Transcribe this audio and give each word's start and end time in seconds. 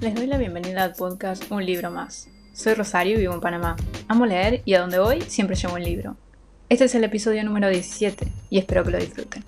Les 0.00 0.14
doy 0.14 0.28
la 0.28 0.38
bienvenida 0.38 0.84
al 0.84 0.94
podcast 0.94 1.50
Un 1.50 1.66
libro 1.66 1.90
más. 1.90 2.28
Soy 2.52 2.74
Rosario 2.74 3.16
y 3.16 3.22
vivo 3.22 3.34
en 3.34 3.40
Panamá. 3.40 3.74
Amo 4.06 4.26
leer 4.26 4.62
y 4.64 4.74
a 4.74 4.80
donde 4.80 5.00
voy 5.00 5.22
siempre 5.22 5.56
llevo 5.56 5.74
un 5.74 5.82
libro. 5.82 6.16
Este 6.68 6.84
es 6.84 6.94
el 6.94 7.02
episodio 7.02 7.42
número 7.42 7.68
17 7.68 8.28
y 8.48 8.58
espero 8.58 8.84
que 8.84 8.92
lo 8.92 8.98
disfruten. 8.98 9.42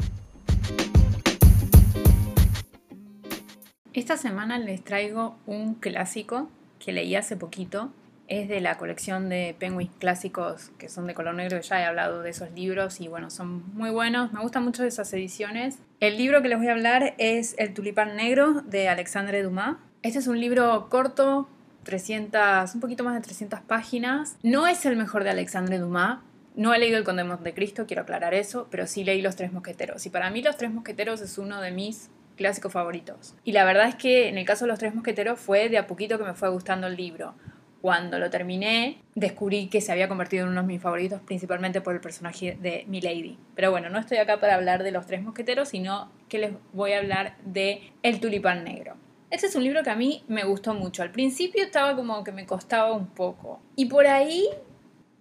Esta 3.93 4.17
semana 4.17 4.59
les 4.59 4.83
traigo 4.83 5.39
un 5.47 5.77
clásico 5.77 6.51
que 6.81 6.91
leí 6.91 7.15
hace 7.15 7.37
poquito. 7.37 7.93
Es 8.27 8.49
de 8.49 8.61
la 8.61 8.77
colección 8.77 9.29
de 9.29 9.55
Penguins 9.57 9.93
clásicos 10.01 10.71
que 10.79 10.89
son 10.89 11.07
de 11.07 11.15
color 11.15 11.37
negro. 11.37 11.61
Ya 11.61 11.81
he 11.81 11.85
hablado 11.85 12.23
de 12.23 12.31
esos 12.31 12.51
libros 12.51 13.01
y 13.01 13.07
bueno, 13.07 13.31
son 13.31 13.73
muy 13.77 13.91
buenos. 13.91 14.33
Me 14.33 14.41
gustan 14.41 14.65
mucho 14.65 14.83
esas 14.83 15.13
ediciones. 15.13 15.79
El 16.01 16.17
libro 16.17 16.43
que 16.43 16.49
les 16.49 16.59
voy 16.59 16.67
a 16.67 16.73
hablar 16.73 17.15
es 17.19 17.55
El 17.57 17.73
tulipán 17.73 18.17
negro 18.17 18.63
de 18.63 18.89
Alexandre 18.89 19.45
Dumas. 19.45 19.77
Este 20.03 20.19
es 20.19 20.29
un 20.29 20.41
libro 20.41 20.89
corto, 20.89 21.47
300, 21.83 22.75
un 22.75 22.81
poquito 22.81 23.05
más 23.05 23.15
de 23.15 23.21
300 23.21 23.61
páginas. 23.61 24.39
No 24.43 24.67
es 24.67 24.87
el 24.87 24.97
mejor 24.97 25.25
de 25.25 25.31
Alexandre 25.31 25.79
Dumas. 25.79 26.21
No 26.57 26.73
he 26.73 26.79
leído 26.79 26.97
El 26.97 27.05
Conde 27.05 27.23
de 27.23 27.29
Montecristo, 27.29 27.87
quiero 27.87 28.03
aclarar 28.03 28.33
eso, 28.33 28.67
pero 28.71 28.87
sí 28.87 29.05
leí 29.05 29.21
Los 29.21 29.37
Tres 29.37 29.53
Mosqueteros. 29.53 30.07
Y 30.07 30.11
para 30.11 30.31
mí 30.31 30.41
Los 30.41 30.57
Tres 30.57 30.71
Mosqueteros 30.71 31.21
es 31.21 31.37
uno 31.37 31.61
de 31.61 31.71
mis 31.71 32.09
clásicos 32.37 32.73
favoritos. 32.73 33.35
Y 33.45 33.53
la 33.53 33.67
verdad 33.67 33.89
es 33.89 33.95
que 33.95 34.29
en 34.29 34.39
el 34.39 34.47
caso 34.47 34.65
de 34.65 34.71
Los 34.71 34.79
Tres 34.79 34.95
Mosqueteros 34.95 35.39
fue 35.39 35.69
de 35.69 35.77
a 35.77 35.87
poquito 35.87 36.17
que 36.17 36.25
me 36.25 36.33
fue 36.33 36.49
gustando 36.49 36.87
el 36.87 36.97
libro. 36.97 37.35
Cuando 37.83 38.19
lo 38.19 38.31
terminé, 38.31 39.03
descubrí 39.15 39.69
que 39.69 39.83
se 39.83 39.93
había 39.93 40.09
convertido 40.09 40.45
en 40.45 40.53
uno 40.53 40.63
de 40.63 40.67
mis 40.67 40.81
favoritos, 40.81 41.21
principalmente 41.21 41.83
por 41.83 41.95
el 41.95 42.01
personaje 42.01 42.57
de 42.59 42.87
Milady. 42.89 43.39
Pero 43.55 43.71
bueno, 43.71 43.91
no 43.91 43.99
estoy 43.99 44.17
acá 44.17 44.41
para 44.41 44.55
hablar 44.55 44.83
de 44.83 44.93
Los 44.93 45.07
Tres 45.07 45.23
Mosqueteros, 45.23 45.69
sino 45.69 46.11
que 46.31 46.39
les 46.39 46.53
voy 46.73 46.93
a 46.93 46.99
hablar 47.01 47.37
de 47.45 47.93
El 48.03 48.19
Tulipán 48.21 48.65
Negro. 48.65 48.97
Este 49.31 49.47
es 49.47 49.55
un 49.55 49.63
libro 49.63 49.85
que 49.85 49.91
a 49.91 49.95
mí 49.95 50.25
me 50.27 50.43
gustó 50.43 50.75
mucho. 50.75 51.05
Al 51.05 51.13
principio 51.13 51.63
estaba 51.63 51.95
como 51.95 52.25
que 52.25 52.33
me 52.33 52.47
costaba 52.47 52.93
un 52.93 53.07
poco. 53.07 53.63
Y 53.77 53.87
por 53.87 54.09
ahí 54.09 54.49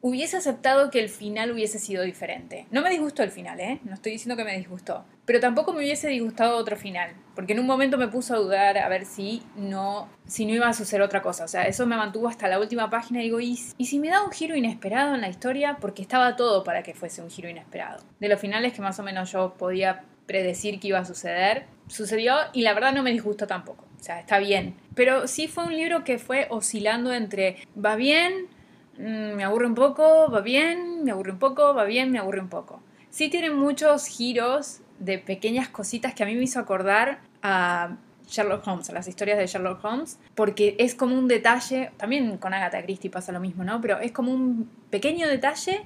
hubiese 0.01 0.37
aceptado 0.37 0.89
que 0.89 0.99
el 0.99 1.09
final 1.09 1.51
hubiese 1.51 1.77
sido 1.77 2.01
diferente. 2.01 2.65
No 2.71 2.81
me 2.81 2.89
disgustó 2.89 3.21
el 3.21 3.29
final, 3.29 3.59
¿eh? 3.59 3.79
No 3.83 3.93
estoy 3.93 4.13
diciendo 4.13 4.35
que 4.35 4.43
me 4.43 4.57
disgustó. 4.57 5.05
Pero 5.25 5.39
tampoco 5.39 5.73
me 5.73 5.79
hubiese 5.79 6.07
disgustado 6.07 6.57
otro 6.57 6.75
final. 6.75 7.11
Porque 7.35 7.53
en 7.53 7.59
un 7.59 7.67
momento 7.67 7.99
me 7.99 8.07
puso 8.07 8.33
a 8.33 8.37
dudar 8.37 8.79
a 8.79 8.89
ver 8.89 9.05
si 9.05 9.43
no, 9.55 10.09
si 10.25 10.47
no 10.47 10.53
iba 10.53 10.67
a 10.67 10.73
suceder 10.73 11.03
otra 11.03 11.21
cosa. 11.21 11.43
O 11.43 11.47
sea, 11.47 11.67
eso 11.67 11.85
me 11.85 11.95
mantuvo 11.95 12.27
hasta 12.27 12.47
la 12.47 12.59
última 12.59 12.89
página 12.89 13.19
y 13.19 13.25
digo, 13.25 13.39
¿y, 13.39 13.59
¿y 13.77 13.85
si 13.85 13.99
me 13.99 14.09
da 14.09 14.23
un 14.23 14.31
giro 14.31 14.55
inesperado 14.55 15.13
en 15.13 15.21
la 15.21 15.29
historia? 15.29 15.77
Porque 15.79 16.01
estaba 16.01 16.35
todo 16.35 16.63
para 16.63 16.81
que 16.81 16.95
fuese 16.95 17.21
un 17.21 17.29
giro 17.29 17.47
inesperado. 17.47 18.03
De 18.19 18.27
los 18.27 18.39
finales 18.39 18.73
que 18.73 18.81
más 18.81 18.97
o 18.99 19.03
menos 19.03 19.31
yo 19.31 19.53
podía 19.53 20.03
predecir 20.25 20.79
que 20.79 20.87
iba 20.87 20.99
a 20.99 21.05
suceder, 21.05 21.65
sucedió 21.87 22.35
y 22.53 22.61
la 22.63 22.73
verdad 22.73 22.93
no 22.93 23.03
me 23.03 23.11
disgustó 23.11 23.45
tampoco. 23.45 23.88
O 23.99 24.03
sea, 24.03 24.19
está 24.19 24.39
bien. 24.39 24.75
Pero 24.95 25.27
sí 25.27 25.47
fue 25.47 25.65
un 25.65 25.75
libro 25.75 26.03
que 26.03 26.17
fue 26.17 26.47
oscilando 26.49 27.13
entre 27.13 27.57
va 27.83 27.95
bien, 27.95 28.47
mm, 28.97 29.35
me 29.35 29.43
aburre 29.43 29.67
un 29.67 29.75
poco, 29.75 30.29
va 30.31 30.41
bien, 30.41 31.03
me 31.03 31.11
aburre 31.11 31.31
un 31.31 31.39
poco, 31.39 31.73
va 31.73 31.83
bien, 31.83 32.11
me 32.11 32.19
aburre 32.19 32.39
un 32.39 32.49
poco. 32.49 32.81
Sí 33.09 33.29
tiene 33.29 33.49
muchos 33.49 34.05
giros 34.05 34.81
de 34.99 35.17
pequeñas 35.17 35.69
cositas 35.69 36.13
que 36.13 36.23
a 36.23 36.25
mí 36.25 36.35
me 36.35 36.43
hizo 36.43 36.59
acordar 36.59 37.19
a 37.41 37.97
Sherlock 38.27 38.65
Holmes, 38.67 38.89
a 38.89 38.93
las 38.93 39.07
historias 39.07 39.37
de 39.37 39.47
Sherlock 39.47 39.83
Holmes, 39.83 40.19
porque 40.35 40.75
es 40.77 40.93
como 40.93 41.17
un 41.17 41.27
detalle, 41.27 41.91
también 41.97 42.37
con 42.37 42.53
Agatha 42.53 42.83
Christie 42.83 43.09
pasa 43.09 43.31
lo 43.31 43.39
mismo, 43.39 43.63
¿no? 43.63 43.81
Pero 43.81 43.99
es 43.99 44.11
como 44.11 44.31
un 44.31 44.69
pequeño 44.89 45.27
detalle 45.27 45.81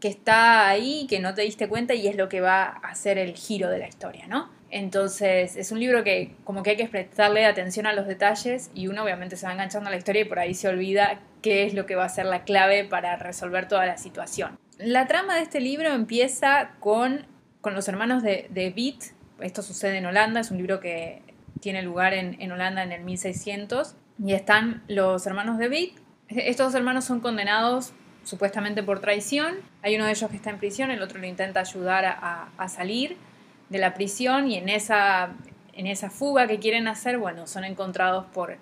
que 0.00 0.08
está 0.08 0.68
ahí, 0.68 1.06
que 1.08 1.20
no 1.20 1.34
te 1.34 1.42
diste 1.42 1.68
cuenta 1.68 1.94
y 1.94 2.08
es 2.08 2.16
lo 2.16 2.28
que 2.28 2.40
va 2.40 2.64
a 2.64 2.88
hacer 2.88 3.18
el 3.18 3.34
giro 3.34 3.68
de 3.68 3.78
la 3.78 3.88
historia, 3.88 4.26
¿no? 4.26 4.48
Entonces 4.72 5.56
es 5.56 5.70
un 5.70 5.78
libro 5.78 6.02
que 6.02 6.34
como 6.44 6.62
que 6.62 6.70
hay 6.70 6.76
que 6.76 6.88
prestarle 6.88 7.44
atención 7.44 7.86
a 7.86 7.92
los 7.92 8.06
detalles 8.06 8.70
y 8.74 8.86
uno 8.86 9.04
obviamente 9.04 9.36
se 9.36 9.44
va 9.44 9.52
enganchando 9.52 9.88
a 9.88 9.90
la 9.90 9.98
historia 9.98 10.22
y 10.22 10.24
por 10.24 10.38
ahí 10.38 10.54
se 10.54 10.66
olvida 10.66 11.20
qué 11.42 11.66
es 11.66 11.74
lo 11.74 11.84
que 11.84 11.94
va 11.94 12.06
a 12.06 12.08
ser 12.08 12.24
la 12.24 12.44
clave 12.44 12.84
para 12.84 13.16
resolver 13.16 13.68
toda 13.68 13.84
la 13.84 13.98
situación. 13.98 14.58
La 14.78 15.06
trama 15.06 15.36
de 15.36 15.42
este 15.42 15.60
libro 15.60 15.92
empieza 15.92 16.70
con, 16.80 17.26
con 17.60 17.74
los 17.74 17.86
hermanos 17.86 18.22
de, 18.22 18.46
de 18.48 18.70
Beat, 18.70 19.12
esto 19.40 19.60
sucede 19.60 19.98
en 19.98 20.06
Holanda, 20.06 20.40
es 20.40 20.50
un 20.50 20.56
libro 20.56 20.80
que 20.80 21.20
tiene 21.60 21.82
lugar 21.82 22.14
en, 22.14 22.40
en 22.40 22.50
Holanda 22.50 22.82
en 22.82 22.92
el 22.92 23.02
1600 23.02 23.94
y 24.24 24.32
están 24.32 24.82
los 24.88 25.26
hermanos 25.26 25.58
de 25.58 25.68
Beat. 25.68 25.90
Estos 26.28 26.68
dos 26.68 26.74
hermanos 26.74 27.04
son 27.04 27.20
condenados 27.20 27.92
supuestamente 28.24 28.82
por 28.82 29.00
traición. 29.00 29.56
Hay 29.82 29.96
uno 29.96 30.06
de 30.06 30.12
ellos 30.12 30.30
que 30.30 30.36
está 30.36 30.48
en 30.48 30.58
prisión, 30.58 30.90
el 30.90 31.02
otro 31.02 31.18
lo 31.18 31.26
intenta 31.26 31.60
ayudar 31.60 32.06
a, 32.06 32.48
a 32.56 32.68
salir 32.70 33.18
de 33.72 33.78
la 33.78 33.94
prisión 33.94 34.48
y 34.48 34.56
en 34.56 34.68
esa, 34.68 35.30
en 35.72 35.86
esa 35.86 36.10
fuga 36.10 36.46
que 36.46 36.58
quieren 36.58 36.86
hacer, 36.86 37.18
bueno, 37.18 37.46
son 37.46 37.64
encontrados 37.64 38.26
por 38.26 38.58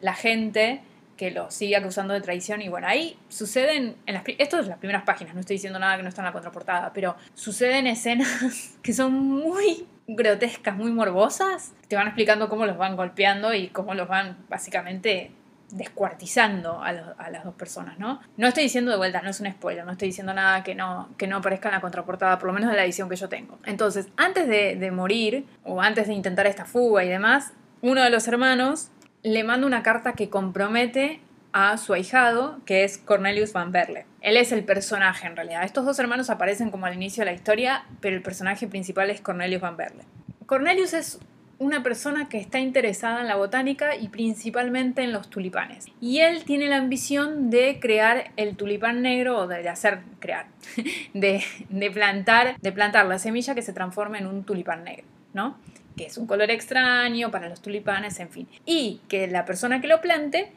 la 0.00 0.14
gente 0.14 0.82
que 1.16 1.30
los 1.30 1.54
sigue 1.54 1.76
acusando 1.76 2.14
de 2.14 2.20
traición 2.20 2.60
y 2.62 2.68
bueno, 2.68 2.86
ahí 2.86 3.16
suceden, 3.28 3.96
en 4.06 4.14
las, 4.14 4.22
esto 4.26 4.58
es 4.58 4.68
las 4.68 4.78
primeras 4.78 5.02
páginas, 5.04 5.34
no 5.34 5.40
estoy 5.40 5.54
diciendo 5.54 5.78
nada 5.78 5.96
que 5.96 6.02
no 6.02 6.08
está 6.08 6.22
en 6.22 6.26
la 6.26 6.32
contraportada, 6.32 6.92
pero 6.92 7.16
suceden 7.34 7.86
escenas 7.86 8.76
que 8.82 8.92
son 8.92 9.14
muy 9.14 9.86
grotescas, 10.06 10.76
muy 10.76 10.90
morbosas, 10.90 11.72
te 11.88 11.96
van 11.96 12.06
explicando 12.06 12.48
cómo 12.48 12.66
los 12.66 12.78
van 12.78 12.96
golpeando 12.96 13.52
y 13.54 13.68
cómo 13.68 13.94
los 13.94 14.08
van 14.08 14.38
básicamente 14.48 15.32
descuartizando 15.70 16.82
a, 16.82 16.92
las 16.92 17.44
dos 17.44 17.54
personas, 17.54 17.98
¿no? 17.98 18.20
No 18.36 18.48
estoy 18.48 18.64
diciendo 18.64 18.90
de 18.90 18.96
vuelta, 18.96 19.20
no 19.22 19.30
es 19.30 19.40
un 19.40 19.50
spoiler, 19.50 19.84
no 19.84 19.92
estoy 19.92 20.08
diciendo 20.08 20.32
nada 20.32 20.62
que 20.62 20.74
no, 20.74 21.10
que 21.18 21.26
no 21.26 21.36
aparezca 21.36 21.68
en 21.68 21.74
la 21.74 21.80
contraportada, 21.80 22.38
por 22.38 22.46
lo 22.48 22.52
menos 22.52 22.70
de 22.70 22.76
la 22.76 22.84
edición 22.84 23.08
que 23.08 23.16
yo 23.16 23.28
tengo. 23.28 23.58
Entonces, 23.66 24.08
antes 24.16 24.48
de, 24.48 24.76
de 24.76 24.90
morir, 24.90 25.46
o 25.64 25.80
antes 25.80 26.06
de 26.06 26.14
intentar 26.14 26.46
esta 26.46 26.64
fuga 26.64 27.04
y 27.04 27.08
demás, 27.08 27.52
uno 27.82 28.02
de 28.02 28.10
los 28.10 28.26
hermanos 28.28 28.90
le 29.22 29.44
manda 29.44 29.66
una 29.66 29.82
carta 29.82 30.14
que 30.14 30.30
compromete 30.30 31.20
a 31.52 31.76
su 31.76 31.92
ahijado, 31.92 32.60
que 32.64 32.84
es 32.84 32.98
Cornelius 32.98 33.52
Van 33.52 33.72
Berle. 33.72 34.06
Él 34.20 34.36
es 34.36 34.52
el 34.52 34.64
personaje 34.64 35.26
en 35.26 35.36
realidad. 35.36 35.64
Estos 35.64 35.84
dos 35.84 35.98
hermanos 35.98 36.30
aparecen 36.30 36.70
como 36.70 36.86
al 36.86 36.94
inicio 36.94 37.22
de 37.22 37.30
la 37.30 37.32
historia, 37.32 37.84
pero 38.00 38.16
el 38.16 38.22
personaje 38.22 38.66
principal 38.66 39.10
es 39.10 39.20
Cornelius 39.20 39.60
Van 39.60 39.76
Berle. 39.76 40.04
Cornelius 40.46 40.92
es 40.94 41.18
una 41.58 41.82
persona 41.82 42.28
que 42.28 42.38
está 42.38 42.60
interesada 42.60 43.20
en 43.20 43.26
la 43.26 43.36
botánica 43.36 43.96
y 43.96 44.08
principalmente 44.08 45.02
en 45.02 45.12
los 45.12 45.28
tulipanes. 45.28 45.86
Y 46.00 46.20
él 46.20 46.44
tiene 46.44 46.68
la 46.68 46.76
ambición 46.76 47.50
de 47.50 47.80
crear 47.80 48.30
el 48.36 48.56
tulipán 48.56 49.02
negro, 49.02 49.38
o 49.38 49.46
de, 49.46 49.68
hacer, 49.68 50.00
crear, 50.20 50.46
de, 51.14 51.42
de, 51.68 51.90
plantar, 51.90 52.58
de 52.60 52.72
plantar 52.72 53.06
la 53.06 53.18
semilla 53.18 53.54
que 53.54 53.62
se 53.62 53.72
transforme 53.72 54.18
en 54.18 54.26
un 54.26 54.44
tulipán 54.44 54.84
negro, 54.84 55.04
¿no? 55.34 55.58
Que 55.96 56.06
es 56.06 56.16
un 56.16 56.28
color 56.28 56.50
extraño 56.50 57.30
para 57.32 57.48
los 57.48 57.60
tulipanes, 57.60 58.20
en 58.20 58.30
fin. 58.30 58.48
Y 58.64 59.00
que 59.08 59.26
la 59.26 59.44
persona 59.44 59.80
que 59.80 59.88
lo 59.88 60.00
plante 60.00 60.52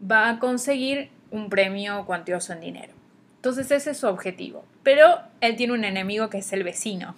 va 0.00 0.28
a 0.28 0.38
conseguir 0.38 1.10
un 1.32 1.50
premio 1.50 2.06
cuantioso 2.06 2.52
en 2.52 2.60
dinero. 2.60 2.92
Entonces 3.36 3.70
ese 3.72 3.90
es 3.90 3.98
su 3.98 4.06
objetivo. 4.06 4.64
Pero 4.84 5.18
él 5.40 5.56
tiene 5.56 5.72
un 5.72 5.84
enemigo 5.84 6.30
que 6.30 6.38
es 6.38 6.52
el 6.52 6.62
vecino. 6.62 7.16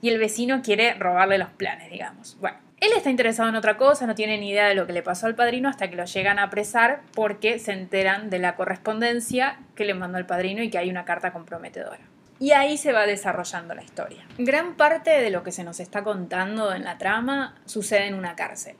Y 0.00 0.08
el 0.08 0.18
vecino 0.18 0.62
quiere 0.62 0.94
robarle 0.94 1.38
los 1.38 1.50
planes, 1.50 1.90
digamos. 1.90 2.36
Bueno, 2.40 2.58
él 2.82 2.90
está 2.96 3.10
interesado 3.10 3.48
en 3.48 3.54
otra 3.54 3.76
cosa, 3.76 4.08
no 4.08 4.16
tiene 4.16 4.38
ni 4.38 4.50
idea 4.50 4.66
de 4.66 4.74
lo 4.74 4.88
que 4.88 4.92
le 4.92 5.04
pasó 5.04 5.26
al 5.26 5.36
padrino 5.36 5.68
hasta 5.68 5.88
que 5.88 5.94
lo 5.94 6.04
llegan 6.04 6.40
a 6.40 6.44
apresar 6.44 7.02
porque 7.14 7.60
se 7.60 7.70
enteran 7.70 8.28
de 8.28 8.40
la 8.40 8.56
correspondencia 8.56 9.60
que 9.76 9.84
le 9.84 9.94
mandó 9.94 10.18
el 10.18 10.26
padrino 10.26 10.64
y 10.64 10.68
que 10.68 10.78
hay 10.78 10.90
una 10.90 11.04
carta 11.04 11.32
comprometedora. 11.32 12.00
Y 12.40 12.50
ahí 12.50 12.76
se 12.76 12.92
va 12.92 13.06
desarrollando 13.06 13.76
la 13.76 13.84
historia. 13.84 14.26
Gran 14.36 14.74
parte 14.74 15.10
de 15.10 15.30
lo 15.30 15.44
que 15.44 15.52
se 15.52 15.62
nos 15.62 15.78
está 15.78 16.02
contando 16.02 16.74
en 16.74 16.82
la 16.82 16.98
trama 16.98 17.54
sucede 17.66 18.08
en 18.08 18.14
una 18.14 18.34
cárcel. 18.34 18.74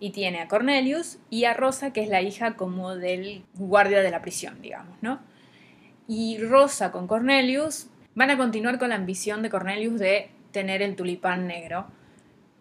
Y 0.00 0.10
tiene 0.10 0.40
a 0.40 0.48
Cornelius 0.48 1.18
y 1.30 1.44
a 1.44 1.54
Rosa, 1.54 1.92
que 1.92 2.02
es 2.02 2.08
la 2.08 2.22
hija 2.22 2.56
como 2.56 2.96
del 2.96 3.44
guardia 3.54 4.02
de 4.02 4.10
la 4.10 4.22
prisión, 4.22 4.60
digamos, 4.60 4.96
¿no? 5.02 5.20
Y 6.08 6.38
Rosa 6.38 6.90
con 6.90 7.06
Cornelius 7.06 7.86
van 8.16 8.30
a 8.30 8.36
continuar 8.36 8.80
con 8.80 8.88
la 8.88 8.96
ambición 8.96 9.40
de 9.42 9.50
Cornelius 9.50 10.00
de 10.00 10.30
tener 10.50 10.82
el 10.82 10.96
tulipán 10.96 11.46
negro 11.46 11.86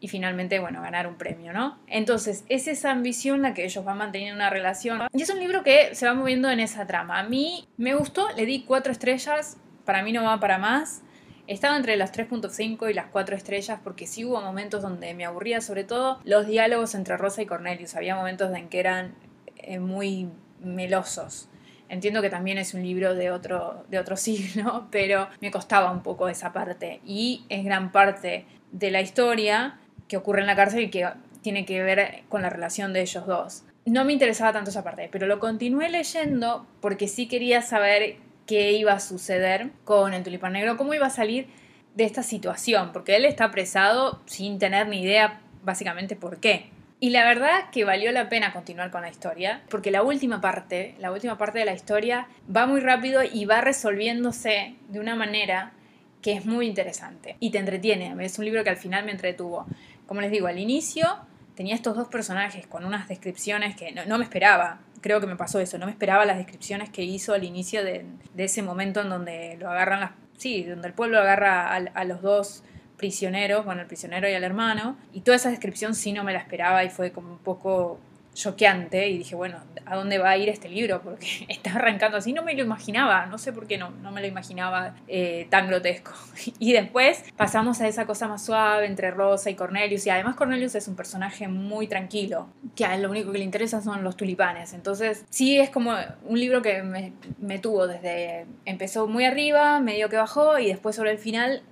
y 0.05 0.07
finalmente, 0.07 0.59
bueno, 0.59 0.83
ganar 0.83 1.07
un 1.07 1.15
premio, 1.15 1.51
¿no? 1.51 1.79
Entonces, 1.87 2.45
es 2.47 2.67
esa 2.67 2.91
ambición 2.91 3.41
la 3.41 3.55
que 3.55 3.65
ellos 3.65 3.83
van 3.83 3.97
manteniendo 3.97 4.35
una 4.35 4.51
relación. 4.51 5.01
Y 5.11 5.23
es 5.23 5.31
un 5.31 5.39
libro 5.39 5.63
que 5.63 5.95
se 5.95 6.05
va 6.05 6.13
moviendo 6.13 6.47
en 6.51 6.59
esa 6.59 6.85
trama. 6.85 7.17
A 7.17 7.23
mí 7.23 7.67
me 7.77 7.95
gustó, 7.95 8.27
le 8.37 8.45
di 8.45 8.65
cuatro 8.65 8.91
estrellas, 8.91 9.57
para 9.83 10.03
mí 10.03 10.11
no 10.11 10.23
va 10.23 10.39
para 10.39 10.59
más. 10.59 11.01
Estaba 11.47 11.75
entre 11.75 11.97
las 11.97 12.13
3.5 12.13 12.87
y 12.87 12.93
las 12.93 13.07
4 13.07 13.35
estrellas 13.35 13.79
porque 13.83 14.05
sí 14.05 14.23
hubo 14.25 14.39
momentos 14.41 14.83
donde 14.83 15.15
me 15.15 15.25
aburría, 15.25 15.59
sobre 15.59 15.83
todo 15.83 16.19
los 16.23 16.45
diálogos 16.45 16.93
entre 16.93 17.17
Rosa 17.17 17.41
y 17.41 17.47
Cornelius. 17.47 17.95
Había 17.95 18.15
momentos 18.15 18.55
en 18.55 18.69
que 18.69 18.79
eran 18.79 19.15
eh, 19.57 19.79
muy 19.79 20.29
melosos. 20.59 21.49
Entiendo 21.89 22.21
que 22.21 22.29
también 22.29 22.59
es 22.59 22.75
un 22.75 22.83
libro 22.83 23.15
de 23.15 23.31
otro, 23.31 23.85
de 23.89 23.97
otro 23.97 24.17
siglo, 24.17 24.87
pero 24.91 25.29
me 25.41 25.49
costaba 25.49 25.91
un 25.91 26.03
poco 26.03 26.29
esa 26.29 26.53
parte. 26.53 27.01
Y 27.03 27.47
es 27.49 27.65
gran 27.65 27.91
parte 27.91 28.45
de 28.71 28.91
la 28.91 29.01
historia 29.01 29.79
que 30.07 30.17
ocurre 30.17 30.41
en 30.41 30.47
la 30.47 30.55
cárcel 30.55 30.83
y 30.83 30.89
que 30.89 31.07
tiene 31.41 31.65
que 31.65 31.81
ver 31.83 32.23
con 32.29 32.41
la 32.41 32.49
relación 32.49 32.93
de 32.93 33.01
ellos 33.01 33.25
dos. 33.27 33.63
No 33.85 34.03
me 34.03 34.13
interesaba 34.13 34.51
tanto 34.51 34.71
esa 34.71 34.83
parte, 34.83 35.09
pero 35.11 35.27
lo 35.27 35.39
continué 35.39 35.89
leyendo 35.89 36.65
porque 36.81 37.07
sí 37.07 37.27
quería 37.27 37.61
saber 37.61 38.17
qué 38.47 38.73
iba 38.73 38.93
a 38.93 38.99
suceder 38.99 39.69
con 39.83 40.13
el 40.13 40.23
tulipán 40.23 40.53
negro, 40.53 40.77
cómo 40.77 40.93
iba 40.93 41.07
a 41.07 41.11
salir 41.11 41.47
de 41.95 42.03
esta 42.03 42.23
situación, 42.23 42.91
porque 42.91 43.15
él 43.15 43.25
está 43.25 43.45
apresado 43.45 44.21
sin 44.25 44.59
tener 44.59 44.87
ni 44.87 45.01
idea 45.01 45.39
básicamente 45.63 46.15
por 46.15 46.39
qué. 46.39 46.69
Y 46.99 47.09
la 47.09 47.25
verdad 47.25 47.69
que 47.71 47.83
valió 47.83 48.11
la 48.11 48.29
pena 48.29 48.53
continuar 48.53 48.89
con 48.89 49.01
la 49.01 49.09
historia, 49.09 49.61
porque 49.69 49.91
la 49.91 50.01
última 50.01 50.41
parte, 50.41 50.95
la 50.99 51.11
última 51.11 51.37
parte 51.37 51.59
de 51.59 51.65
la 51.65 51.73
historia 51.73 52.27
va 52.53 52.65
muy 52.67 52.79
rápido 52.79 53.21
y 53.23 53.45
va 53.45 53.61
resolviéndose 53.61 54.75
de 54.87 54.99
una 54.99 55.15
manera 55.15 55.73
que 56.21 56.33
es 56.33 56.45
muy 56.45 56.65
interesante 56.65 57.35
y 57.39 57.51
te 57.51 57.59
entretiene. 57.59 58.15
Es 58.25 58.39
un 58.39 58.45
libro 58.45 58.63
que 58.63 58.71
al 58.71 58.77
final 58.77 59.05
me 59.05 59.11
entretuvo. 59.11 59.67
Como 60.05 60.21
les 60.21 60.31
digo, 60.31 60.47
al 60.47 60.59
inicio 60.59 61.07
tenía 61.55 61.75
estos 61.75 61.95
dos 61.95 62.07
personajes 62.07 62.67
con 62.67 62.85
unas 62.85 63.07
descripciones 63.07 63.75
que 63.75 63.91
no, 63.91 64.17
me 64.17 64.23
esperaba. 64.23 64.79
Creo 65.01 65.19
que 65.19 65.27
me 65.27 65.35
pasó 65.35 65.59
eso, 65.59 65.77
no 65.77 65.85
me 65.85 65.91
esperaba 65.91 66.25
las 66.25 66.37
descripciones 66.37 66.89
que 66.89 67.03
hizo 67.03 67.33
al 67.33 67.43
inicio 67.43 67.83
de, 67.83 68.05
ese 68.37 68.61
momento 68.61 69.01
en 69.01 69.09
donde 69.09 69.57
lo 69.59 69.69
agarran 69.69 70.01
las... 70.01 70.11
Sí, 70.37 70.63
donde 70.63 70.89
el 70.89 70.93
pueblo 70.93 71.19
agarra 71.19 71.73
a 71.73 72.03
los 72.03 72.21
dos 72.21 72.63
prisioneros, 72.97 73.65
bueno, 73.65 73.81
el 73.81 73.87
prisionero 73.87 74.27
y 74.29 74.33
el 74.33 74.43
hermano, 74.43 74.97
y 75.13 75.21
toda 75.21 75.37
esa 75.37 75.49
descripción 75.49 75.95
sí 75.95 76.13
no 76.13 76.23
me 76.23 76.33
la 76.33 76.39
esperaba 76.39 76.83
y 76.83 76.89
fue 76.89 77.11
como 77.11 77.31
un 77.31 77.39
poco 77.39 77.99
choqueante 78.35 79.09
y 79.09 79.17
dije, 79.17 79.33
bueno, 79.33 79.57
¿a 79.85 79.95
dónde 79.95 80.19
va 80.19 80.29
a 80.29 80.37
ir 80.37 80.49
este 80.49 80.69
libro? 80.69 81.01
Porque 81.01 81.45
está 81.49 81.73
arrancando 81.73 82.17
así, 82.17 82.33
no 82.33 82.43
me 82.43 82.53
lo 82.53 82.61
imaginaba, 82.61 83.25
no 83.25 83.39
sé 83.39 83.51
por 83.51 83.65
qué 83.65 83.79
no, 83.79 83.89
no 83.89 84.11
me 84.11 84.21
lo 84.21 84.27
imaginaba 84.27 84.93
eh, 85.07 85.47
tan 85.49 85.67
grotesco. 85.67 86.11
Y 86.59 86.73
después 86.73 87.23
pasamos 87.37 87.81
a 87.81 87.87
esa 87.87 88.05
cosa 88.05 88.27
más 88.27 88.45
suave 88.45 88.85
entre 88.85 89.11
Rosa 89.11 89.49
y 89.49 89.55
Cornelius, 89.55 90.05
y 90.05 90.09
además 90.09 90.35
Cornelius 90.35 90.75
es 90.75 90.87
un 90.87 90.95
personaje 90.95 91.47
muy 91.47 91.87
tranquilo, 91.87 92.47
que 92.75 92.85
a 92.85 92.95
él 92.95 93.01
lo 93.01 93.09
único 93.09 93.31
que 93.31 93.37
le 93.37 93.43
interesa 93.43 93.81
son 93.81 94.03
los 94.03 94.15
tulipanes, 94.15 94.73
entonces 94.73 95.25
sí 95.29 95.57
es 95.59 95.69
como 95.69 95.93
un 96.23 96.39
libro 96.39 96.61
que 96.61 96.83
me, 96.83 97.13
me 97.39 97.57
tuvo 97.59 97.87
desde, 97.87 98.45
empezó 98.65 99.07
muy 99.07 99.25
arriba, 99.25 99.79
medio 99.79 100.09
que 100.09 100.17
bajó, 100.17 100.59
y 100.59 100.67
después 100.67 100.95
sobre 100.95 101.11
el 101.11 101.17
final 101.17 101.63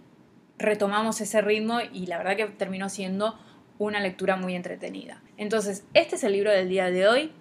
retomamos 0.58 1.20
ese 1.22 1.42
ritmo 1.42 1.80
y 1.92 2.06
la 2.08 2.18
verdad 2.18 2.36
que 2.36 2.46
terminó 2.46 2.90
siendo 2.90 3.38
una 3.86 4.00
lectura 4.00 4.36
muy 4.36 4.56
entretenida. 4.56 5.22
Entonces, 5.38 5.84
este 5.94 6.16
es 6.16 6.24
el 6.24 6.34
libro 6.34 6.52
del 6.52 6.70
día 6.70 6.90
de 6.92 7.08
hoy, 7.08 7.32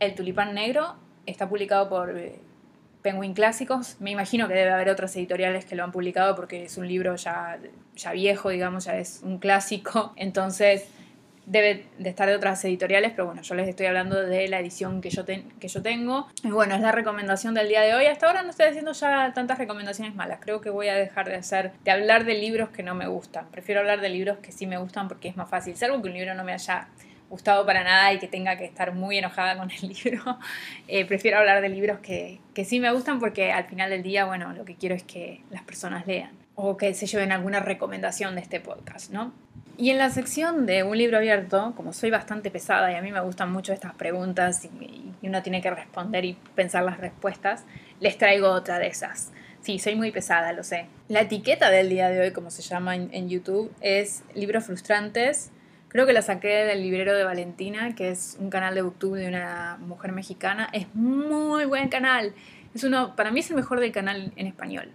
El 0.00 0.14
Tulipán 0.14 0.54
Negro, 0.54 0.96
está 1.26 1.48
publicado 1.48 1.88
por 1.88 2.16
eh, 2.18 2.38
Penguin 3.02 3.34
Clásicos, 3.34 3.96
me 4.00 4.10
imagino 4.10 4.48
que 4.48 4.54
debe 4.54 4.70
haber 4.70 4.88
otras 4.88 5.14
editoriales 5.16 5.64
que 5.64 5.76
lo 5.76 5.84
han 5.84 5.92
publicado 5.92 6.34
porque 6.34 6.64
es 6.64 6.78
un 6.78 6.88
libro 6.88 7.16
ya, 7.16 7.58
ya 7.96 8.12
viejo, 8.12 8.48
digamos, 8.48 8.84
ya 8.86 8.96
es 8.96 9.20
un 9.22 9.38
clásico, 9.38 10.12
entonces 10.16 10.88
debe 11.46 11.86
de 11.98 12.08
estar 12.08 12.28
de 12.28 12.36
otras 12.36 12.64
editoriales, 12.64 13.12
pero 13.12 13.26
bueno, 13.26 13.42
yo 13.42 13.54
les 13.54 13.68
estoy 13.68 13.86
hablando 13.86 14.20
de 14.20 14.48
la 14.48 14.60
edición 14.60 15.00
que 15.00 15.10
yo, 15.10 15.24
que 15.24 15.68
yo 15.68 15.82
tengo. 15.82 16.28
Y 16.42 16.50
bueno, 16.50 16.74
es 16.74 16.80
la 16.80 16.92
recomendación 16.92 17.54
del 17.54 17.68
día 17.68 17.82
de 17.82 17.94
hoy. 17.94 18.06
Hasta 18.06 18.26
ahora 18.26 18.42
no 18.42 18.50
estoy 18.50 18.66
haciendo 18.66 18.92
ya 18.92 19.32
tantas 19.34 19.58
recomendaciones 19.58 20.14
malas. 20.14 20.38
Creo 20.40 20.60
que 20.60 20.70
voy 20.70 20.88
a 20.88 20.94
dejar 20.94 21.28
de 21.28 21.36
hacer, 21.36 21.72
de 21.84 21.90
hablar 21.90 22.24
de 22.24 22.34
libros 22.34 22.70
que 22.70 22.82
no 22.82 22.94
me 22.94 23.06
gustan. 23.06 23.46
Prefiero 23.50 23.80
hablar 23.80 24.00
de 24.00 24.08
libros 24.08 24.38
que 24.38 24.52
sí 24.52 24.66
me 24.66 24.78
gustan 24.78 25.08
porque 25.08 25.28
es 25.28 25.36
más 25.36 25.48
fácil. 25.48 25.76
Salvo 25.76 26.00
que 26.00 26.08
un 26.08 26.14
libro 26.14 26.34
no 26.34 26.44
me 26.44 26.52
haya 26.52 26.88
gustado 27.28 27.66
para 27.66 27.82
nada 27.82 28.12
y 28.12 28.18
que 28.18 28.28
tenga 28.28 28.56
que 28.56 28.64
estar 28.64 28.92
muy 28.94 29.18
enojada 29.18 29.56
con 29.56 29.70
el 29.70 29.88
libro. 30.04 30.38
Eh, 30.88 31.04
prefiero 31.04 31.38
hablar 31.38 31.60
de 31.60 31.68
libros 31.68 31.98
que, 31.98 32.40
que 32.54 32.64
sí 32.64 32.80
me 32.80 32.92
gustan 32.92 33.18
porque 33.18 33.52
al 33.52 33.64
final 33.64 33.90
del 33.90 34.02
día, 34.02 34.24
bueno, 34.24 34.52
lo 34.52 34.64
que 34.64 34.76
quiero 34.76 34.94
es 34.94 35.02
que 35.02 35.42
las 35.50 35.62
personas 35.62 36.06
lean 36.06 36.32
o 36.54 36.76
que 36.76 36.94
se 36.94 37.06
lleven 37.06 37.32
alguna 37.32 37.60
recomendación 37.60 38.36
de 38.36 38.40
este 38.40 38.60
podcast, 38.60 39.10
¿no? 39.10 39.32
Y 39.76 39.90
en 39.90 39.98
la 39.98 40.10
sección 40.10 40.66
de 40.66 40.84
un 40.84 40.96
libro 40.96 41.16
abierto, 41.16 41.72
como 41.76 41.92
soy 41.92 42.10
bastante 42.10 42.50
pesada 42.50 42.92
y 42.92 42.94
a 42.94 43.02
mí 43.02 43.10
me 43.10 43.20
gustan 43.20 43.50
mucho 43.50 43.72
estas 43.72 43.94
preguntas 43.94 44.64
y, 44.64 45.00
uno 45.22 45.42
tiene 45.42 45.62
que 45.62 45.70
responder 45.70 46.24
y 46.24 46.34
pensar 46.54 46.84
las 46.84 46.98
respuestas, 46.98 47.64
les 47.98 48.18
traigo 48.18 48.50
otra 48.50 48.78
de 48.78 48.88
esas. 48.88 49.32
Sí, 49.62 49.78
soy 49.78 49.96
muy 49.96 50.12
pesada, 50.12 50.52
lo 50.52 50.62
sé. 50.62 50.86
La 51.08 51.22
etiqueta 51.22 51.70
del 51.70 51.88
día 51.88 52.10
de 52.10 52.20
hoy, 52.20 52.30
como 52.30 52.50
se 52.50 52.62
llama 52.62 52.94
en, 52.94 53.28
YouTube, 53.28 53.72
es 53.80 54.22
Libros 54.34 54.66
Frustrantes. 54.66 55.50
Creo 55.88 56.06
que 56.06 56.12
la 56.12 56.20
saqué 56.20 56.66
del 56.66 56.82
librero 56.82 57.16
de 57.16 57.24
Valentina, 57.24 57.94
que 57.94 58.10
es 58.10 58.36
un 58.38 58.50
canal 58.50 58.74
de 58.74 58.82
Booktube 58.82 59.18
de 59.18 59.28
una 59.28 59.78
mujer 59.80 60.12
mexicana. 60.12 60.68
Es 60.72 60.94
muy 60.94 61.64
buen 61.64 61.88
canal. 61.88 62.34
Es 62.74 62.84
uno, 62.84 63.16
para 63.16 63.30
mí 63.30 63.40
es 63.40 63.48
el 63.48 63.56
mejor 63.56 63.80
del 63.80 63.92
canal 63.92 64.30
en 64.36 64.46
español. 64.46 64.92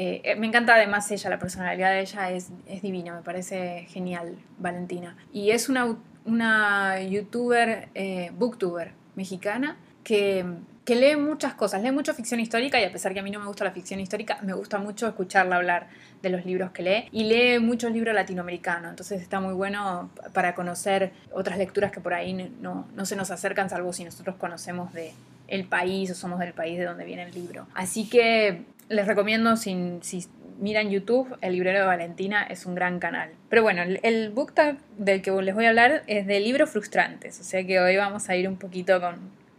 Eh, 0.00 0.20
eh, 0.22 0.36
me 0.36 0.46
encanta 0.46 0.76
además 0.76 1.10
ella, 1.10 1.28
la 1.28 1.40
personalidad 1.40 1.90
de 1.90 2.02
ella 2.02 2.30
es, 2.30 2.50
es 2.68 2.82
divina, 2.82 3.16
me 3.16 3.22
parece 3.22 3.84
genial, 3.88 4.38
Valentina. 4.56 5.16
Y 5.32 5.50
es 5.50 5.68
una, 5.68 5.96
una 6.24 7.02
youtuber, 7.02 7.88
eh, 7.96 8.30
booktuber 8.38 8.92
mexicana 9.16 9.76
que, 10.04 10.46
que, 10.84 10.94
lee 10.94 11.16
muchas 11.16 11.54
cosas, 11.54 11.82
lee 11.82 11.90
mucho 11.90 12.14
ficción 12.14 12.38
histórica 12.38 12.80
y 12.80 12.84
a 12.84 12.92
pesar 12.92 13.12
que 13.12 13.18
a 13.18 13.24
mí 13.24 13.32
no 13.32 13.40
me 13.40 13.46
gusta 13.46 13.64
la 13.64 13.72
ficción 13.72 13.98
histórica, 13.98 14.38
me 14.42 14.52
gusta 14.52 14.78
mucho 14.78 15.08
escucharla 15.08 15.56
hablar 15.56 15.88
de 16.22 16.30
los 16.30 16.46
libros 16.46 16.70
que 16.70 16.84
lee 16.84 17.08
y 17.10 17.24
lee 17.24 17.58
muchos 17.58 17.90
libros 17.90 18.14
latinoamericanos, 18.14 18.90
entonces 18.90 19.20
está 19.20 19.40
muy 19.40 19.54
bueno 19.54 20.10
para 20.32 20.54
conocer 20.54 21.10
otras 21.32 21.58
lecturas 21.58 21.90
que 21.90 21.98
por 22.00 22.14
ahí 22.14 22.34
no, 22.60 22.86
no 22.94 23.04
se 23.04 23.16
nos 23.16 23.32
acercan 23.32 23.68
salvo 23.68 23.92
si 23.92 24.04
nosotros 24.04 24.36
conocemos 24.36 24.92
de 24.92 25.12
el 25.48 25.64
país 25.64 26.08
o 26.12 26.14
somos 26.14 26.38
del 26.38 26.52
país 26.52 26.78
de 26.78 26.84
donde 26.84 27.04
viene 27.04 27.24
el 27.24 27.34
libro. 27.34 27.66
Así 27.74 28.08
que 28.08 28.64
les 28.88 29.06
recomiendo, 29.06 29.56
si, 29.56 29.98
si 30.02 30.26
miran 30.58 30.90
YouTube, 30.90 31.36
El 31.40 31.52
Librero 31.52 31.80
de 31.80 31.86
Valentina 31.86 32.42
es 32.44 32.66
un 32.66 32.74
gran 32.74 32.98
canal. 32.98 33.30
Pero 33.48 33.62
bueno, 33.62 33.82
el, 34.02 34.30
book 34.30 34.52
tag 34.52 34.78
del 34.96 35.22
que 35.22 35.30
les 35.30 35.54
voy 35.54 35.66
a 35.66 35.68
hablar 35.68 36.02
es 36.06 36.26
de 36.26 36.40
libros 36.40 36.70
frustrantes, 36.70 37.40
o 37.40 37.44
sea 37.44 37.64
que 37.64 37.80
hoy 37.80 37.96
vamos 37.96 38.28
a 38.28 38.36
ir 38.36 38.48
un 38.48 38.56
poquito 38.56 39.00
con, 39.00 39.16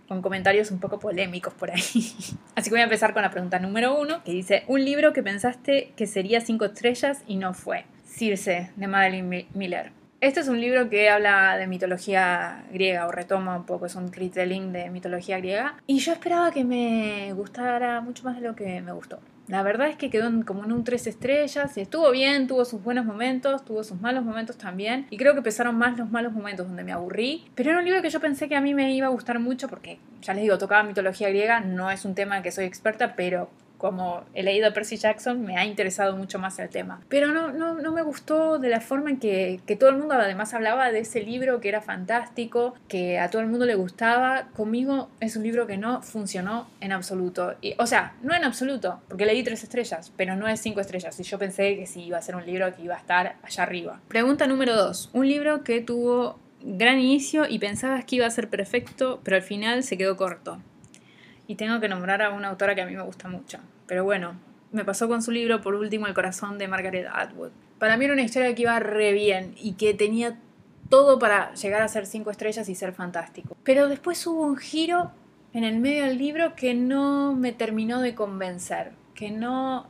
con 0.08 0.22
comentarios 0.22 0.72
un 0.72 0.80
poco 0.80 1.00
polémicos 1.00 1.54
por 1.54 1.72
ahí. 1.72 1.80
Así 2.56 2.66
que 2.66 2.72
voy 2.72 2.82
a 2.82 2.84
empezar 2.84 3.14
con 3.14 3.22
la 3.22 3.32
pregunta 3.32 3.60
número 3.60 4.00
uno, 4.00 4.24
que 4.24 4.32
dice, 4.32 4.64
un 4.68 4.84
libro 4.84 5.14
que 5.14 5.24
pensaste 5.24 5.94
que 5.96 6.08
sería 6.08 6.42
cinco 6.42 6.66
estrellas 6.66 7.24
y 7.28 7.38
no 7.38 7.54
fue. 7.54 7.86
Circe, 8.06 8.72
de 8.76 8.88
Madeline 8.88 9.48
Miller. 9.54 9.99
Este 10.22 10.42
es 10.42 10.50
un 10.50 10.60
libro 10.60 10.90
que 10.90 11.10
habla 11.10 11.56
de 11.56 11.66
mitología 11.66 12.66
griega 12.74 13.08
o 13.08 13.12
retoma 13.12 13.56
un 13.56 13.66
poco, 13.66 13.86
es 13.86 13.96
un 13.96 14.12
retelling 14.12 14.74
de 14.74 14.90
mitología 14.90 15.38
griega. 15.38 15.78
Y 15.88 16.00
yo 16.00 16.12
esperaba 16.12 16.52
que 16.52 16.66
me 16.66 17.32
gustara 17.32 18.02
mucho 18.02 18.26
más 18.26 18.36
de 18.36 18.42
lo 18.42 18.54
que 18.54 18.82
me 18.82 18.92
gustó. 18.92 19.20
La 19.48 19.64
verdad 19.64 19.88
es 19.88 19.96
que 19.96 20.10
quedó 20.10 20.30
como 20.46 20.66
en 20.66 20.74
un 20.74 20.84
tres 20.84 21.08
estrellas 21.08 21.78
estuvo 21.78 22.12
bien, 22.12 22.48
tuvo 22.48 22.66
sus 22.66 22.84
buenos 22.84 23.06
momentos, 23.06 23.64
tuvo 23.64 23.82
sus 23.86 24.02
malos 24.02 24.26
momentos 24.26 24.58
también. 24.58 25.08
Y 25.10 25.16
creo 25.16 25.36
que 25.36 25.42
pesaron 25.42 25.78
más 25.78 25.98
los 25.98 26.12
malos 26.12 26.34
momentos 26.34 26.68
donde 26.68 26.84
me 26.84 26.92
aburrí. 26.92 27.46
Pero 27.56 27.70
era 27.70 27.80
un 27.80 27.86
libro 27.86 28.02
que 28.02 28.10
yo 28.10 28.20
pensé 28.20 28.50
que 28.50 28.58
a 28.58 28.62
mí 28.62 28.74
me 28.74 28.94
iba 28.94 29.08
a 29.08 29.12
gustar 29.12 29.40
mucho 29.40 29.70
porque, 29.70 30.00
ya 30.22 30.34
les 30.34 30.44
digo, 30.44 30.58
tocaba 30.58 30.84
mitología 30.84 31.30
griega, 31.30 31.62
no 31.62 31.90
es 31.92 32.04
un 32.04 32.14
tema 32.14 32.42
que 32.42 32.52
soy 32.52 32.66
experta, 32.66 33.16
pero 33.16 33.50
como 33.80 34.26
he 34.36 34.44
leído 34.44 34.72
Percy 34.74 34.98
Jackson, 34.98 35.42
me 35.42 35.58
ha 35.58 35.66
interesado 35.66 36.16
mucho 36.16 36.38
más 36.38 36.60
el 36.60 36.70
tema. 36.70 37.02
Pero 37.08 37.30
no, 37.30 37.52
no, 37.52 37.76
no 37.76 37.92
me 37.92 38.04
gustó 38.04 38.60
de 38.60 38.70
la 38.70 38.82
forma 38.82 39.10
en 39.10 39.20
que, 39.20 39.62
que, 39.66 39.78
todo 39.78 39.90
el 39.90 39.98
mundo 39.98 40.14
además 40.14 40.54
hablaba 40.54 40.92
de 40.92 41.00
ese 41.00 41.22
libro 41.22 41.62
que 41.62 41.70
era 41.70 41.82
fantástico, 41.82 42.76
que 42.90 43.18
a 43.20 43.30
todo 43.30 43.42
el 43.42 43.48
mundo 43.48 43.66
le 43.66 43.76
gustaba. 43.76 44.50
Conmigo 44.56 45.10
es 45.22 45.38
un 45.38 45.44
libro 45.44 45.66
que 45.66 45.78
no 45.78 46.02
funcionó 46.02 46.68
en 46.82 46.92
absoluto. 46.92 47.56
Y, 47.62 47.74
o 47.78 47.88
sea, 47.88 48.16
no 48.22 48.36
en 48.36 48.44
absoluto, 48.44 49.02
porque 49.08 49.26
leí 49.26 49.44
tres 49.44 49.64
estrellas, 49.64 50.12
pero 50.18 50.36
no 50.36 50.48
es 50.50 50.60
cinco 50.60 50.82
estrellas. 50.82 51.18
Y 51.18 51.24
yo 51.24 51.40
pensé 51.40 51.78
que 51.78 51.88
sí 51.88 52.04
iba 52.04 52.18
a 52.18 52.22
ser 52.22 52.36
un 52.36 52.46
libro 52.46 52.76
que 52.76 52.84
iba 52.84 52.96
a 52.96 53.00
estar 53.00 53.38
allá 53.42 53.64
arriba. 53.64 54.02
Pregunta 54.10 54.46
número 54.46 54.76
dos. 54.76 55.10
Un 55.14 55.30
libro 55.30 55.64
que 55.64 55.80
tuvo 55.80 56.38
gran 56.62 57.00
inicio 57.00 57.46
y 57.48 57.60
pensabas 57.60 58.04
que 58.04 58.18
iba 58.18 58.26
a 58.26 58.30
ser 58.30 58.50
perfecto, 58.50 59.22
pero 59.24 59.38
al 59.38 59.44
final 59.44 59.84
se 59.84 59.98
quedó 59.98 60.18
corto 60.18 60.60
y 61.50 61.56
tengo 61.56 61.80
que 61.80 61.90
nombrar 61.90 62.22
a 62.22 62.30
una 62.30 62.50
autora 62.50 62.76
que 62.76 62.82
a 62.84 62.86
mí 62.86 62.96
me 62.96 63.02
gusta 63.02 63.28
mucho. 63.28 63.58
Pero 63.88 64.04
bueno, 64.04 64.36
me 64.72 64.86
pasó 64.86 65.08
con 65.08 65.24
su 65.24 65.32
libro, 65.32 65.62
por 65.62 65.74
último, 65.74 66.06
El 66.06 66.14
corazón 66.14 66.60
de 66.60 66.68
Margaret 66.68 67.08
Atwood. 67.12 67.50
Para 67.80 67.98
mí 67.98 68.06
era 68.06 68.14
una 68.14 68.22
historia 68.22 68.54
que 68.54 68.62
iba 68.62 68.80
re 68.80 69.14
bien 69.14 69.56
y 69.58 69.74
que 69.74 69.96
tenía 69.96 70.38
todo 70.90 71.18
para 71.18 71.52
llegar 71.56 71.82
a 71.82 71.88
ser 71.88 72.06
cinco 72.06 72.30
estrellas 72.30 72.70
y 72.70 72.76
ser 72.76 72.94
fantástico. 72.94 73.58
Pero 73.64 73.90
después 73.90 74.26
hubo 74.28 74.44
un 74.44 74.58
giro 74.58 75.10
en 75.52 75.64
el 75.64 75.80
medio 75.80 76.06
del 76.06 76.20
libro 76.20 76.54
que 76.54 76.76
no 76.76 77.34
me 77.34 77.52
terminó 77.52 78.00
de 78.00 78.14
convencer, 78.14 78.92
que 79.16 79.32
no, 79.32 79.88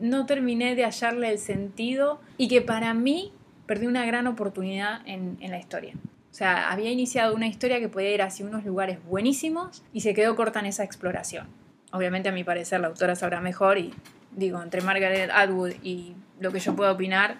no 0.00 0.24
terminé 0.24 0.76
de 0.76 0.84
hallarle 0.84 1.32
el 1.32 1.38
sentido 1.38 2.20
y 2.38 2.46
que 2.46 2.62
para 2.62 2.94
mí 2.94 3.32
perdí 3.66 3.88
una 3.88 4.06
gran 4.06 4.28
oportunidad 4.28 5.00
en, 5.04 5.36
en 5.40 5.50
la 5.50 5.58
historia. 5.58 5.94
O 6.32 6.34
sea, 6.34 6.70
había 6.70 6.90
iniciado 6.90 7.34
una 7.34 7.46
historia 7.46 7.78
que 7.78 7.90
podía 7.90 8.10
ir 8.14 8.22
hacia 8.22 8.46
unos 8.46 8.64
lugares 8.64 8.98
buenísimos 9.04 9.82
y 9.92 10.00
se 10.00 10.14
quedó 10.14 10.34
corta 10.34 10.60
en 10.60 10.66
esa 10.66 10.82
exploración. 10.82 11.46
Obviamente, 11.92 12.30
a 12.30 12.32
mi 12.32 12.42
parecer, 12.42 12.80
la 12.80 12.86
autora 12.86 13.14
sabrá 13.16 13.42
mejor 13.42 13.76
y 13.76 13.92
digo, 14.30 14.62
entre 14.62 14.80
Margaret 14.80 15.30
Atwood 15.30 15.72
y 15.82 16.14
lo 16.40 16.50
que 16.50 16.58
yo 16.58 16.74
puedo 16.74 16.90
opinar, 16.90 17.36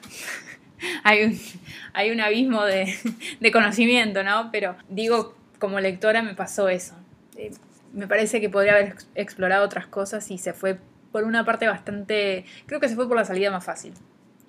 hay, 1.04 1.25
un, 1.25 1.40
hay 1.94 2.11
un 2.11 2.20
abismo 2.20 2.64
de, 2.66 2.94
de, 3.40 3.50
conocimiento, 3.50 4.25
¿no? 4.25 4.50
Pero 4.52 4.76
digo, 4.90 5.34
como 5.58 5.80
lectora 5.80 6.20
me 6.20 6.34
pasó 6.34 6.68
eso. 6.68 6.94
Eh, 7.38 7.50
me 7.94 8.06
parece 8.06 8.42
que 8.42 8.50
podría 8.50 8.72
haber 8.75 8.96
explorado 9.14 9.64
otras 9.64 9.87
cosas 9.87 10.30
y 10.30 10.37
se 10.37 10.52
fue 10.52 10.78
por 11.12 11.25
una 11.25 11.46
parte 11.46 11.66
bastante, 11.66 12.44
creo 12.66 12.78
que 12.78 12.90
se 12.90 12.94
fue 12.94 13.08
por 13.08 13.16
la 13.16 13.25
salida 13.25 13.50
más 13.50 13.64
fácil 13.64 13.94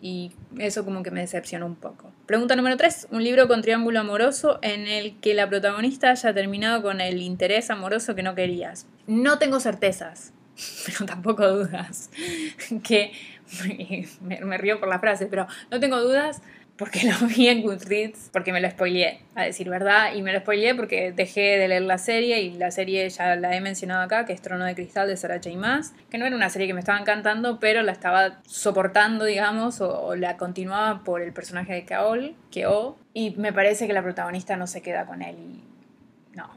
y 0.03 0.33
eso 0.59 0.83
como 0.83 1.01
que 1.01 1.11
me 1.11 1.21
decepcionó 1.21 1.65
un 1.65 1.75
poco. 1.75 2.11
Pregunta 2.25 2.57
número 2.57 2.75
3. 2.75 3.07
Un 3.11 3.23
libro 3.23 3.47
con 3.47 3.61
triángulo 3.61 4.01
amoroso 4.01 4.59
en 4.61 4.85
el 4.85 5.17
que 5.21 5.33
la 5.33 5.47
protagonista 5.47 6.11
haya 6.11 6.33
terminado 6.33 6.81
con 6.81 6.99
el 6.99 7.21
interés 7.21 7.69
amoroso 7.69 8.13
que 8.13 8.21
no 8.21 8.35
querías. 8.35 8.85
No 9.07 9.39
tengo 9.39 9.61
certezas, 9.61 10.33
pero 10.85 11.05
tampoco 11.05 11.47
dudas. 11.47 12.11
Que 12.83 13.13
me, 14.21 14.57
río 14.57 14.81
por 14.81 14.89
la 14.89 14.99
frase, 14.99 15.27
pero 15.27 15.47
no 15.71 15.79
tengo 15.79 16.01
dudas 16.01 16.41
porque 16.77 17.01
lo 17.07 17.27
vi 17.27 17.47
en 17.47 17.61
Goodreads, 17.61 18.29
porque 18.31 18.51
me 18.51 18.61
lo 18.61 18.69
spoileé, 18.69 19.19
a 19.35 19.43
decir 19.43 19.69
verdad, 19.69 20.13
y 20.15 20.21
me 20.21 20.33
lo 20.33 20.39
spoileé 20.39 20.75
porque 20.75 21.11
dejé 21.11 21.57
de 21.57 21.67
leer 21.67 21.83
la 21.83 21.97
serie 21.97 22.41
y 22.41 22.51
la 22.57 22.71
serie 22.71 23.07
ya 23.09 23.35
la 23.35 23.55
he 23.55 23.61
mencionado 23.61 24.01
acá, 24.01 24.25
que 24.25 24.33
es 24.33 24.41
Trono 24.41 24.65
de 24.65 24.75
Cristal 24.75 25.07
de 25.07 25.17
Sarah 25.17 25.39
J. 25.43 25.55
Maas, 25.57 25.93
que 26.09 26.17
no 26.17 26.25
era 26.25 26.35
una 26.35 26.49
serie 26.49 26.67
que 26.67 26.73
me 26.73 26.79
estaba 26.79 26.99
encantando, 26.99 27.59
pero 27.59 27.83
la 27.83 27.91
estaba 27.91 28.41
soportando, 28.47 29.25
digamos, 29.25 29.81
o, 29.81 30.15
la 30.15 30.37
continuaba 30.37 31.03
por 31.03 31.21
el 31.21 31.33
personaje 31.33 31.73
de 31.73 31.85
Kaol, 31.85 32.35
Keo, 32.51 32.97
y 33.13 33.31
me 33.31 33.53
parece 33.53 33.87
que 33.87 33.93
la 33.93 34.01
protagonista 34.01 34.57
no 34.57 34.67
se 34.67 34.81
queda 34.81 35.05
con 35.05 35.21
él. 35.21 35.35
Y 35.35 36.35
no, 36.35 36.49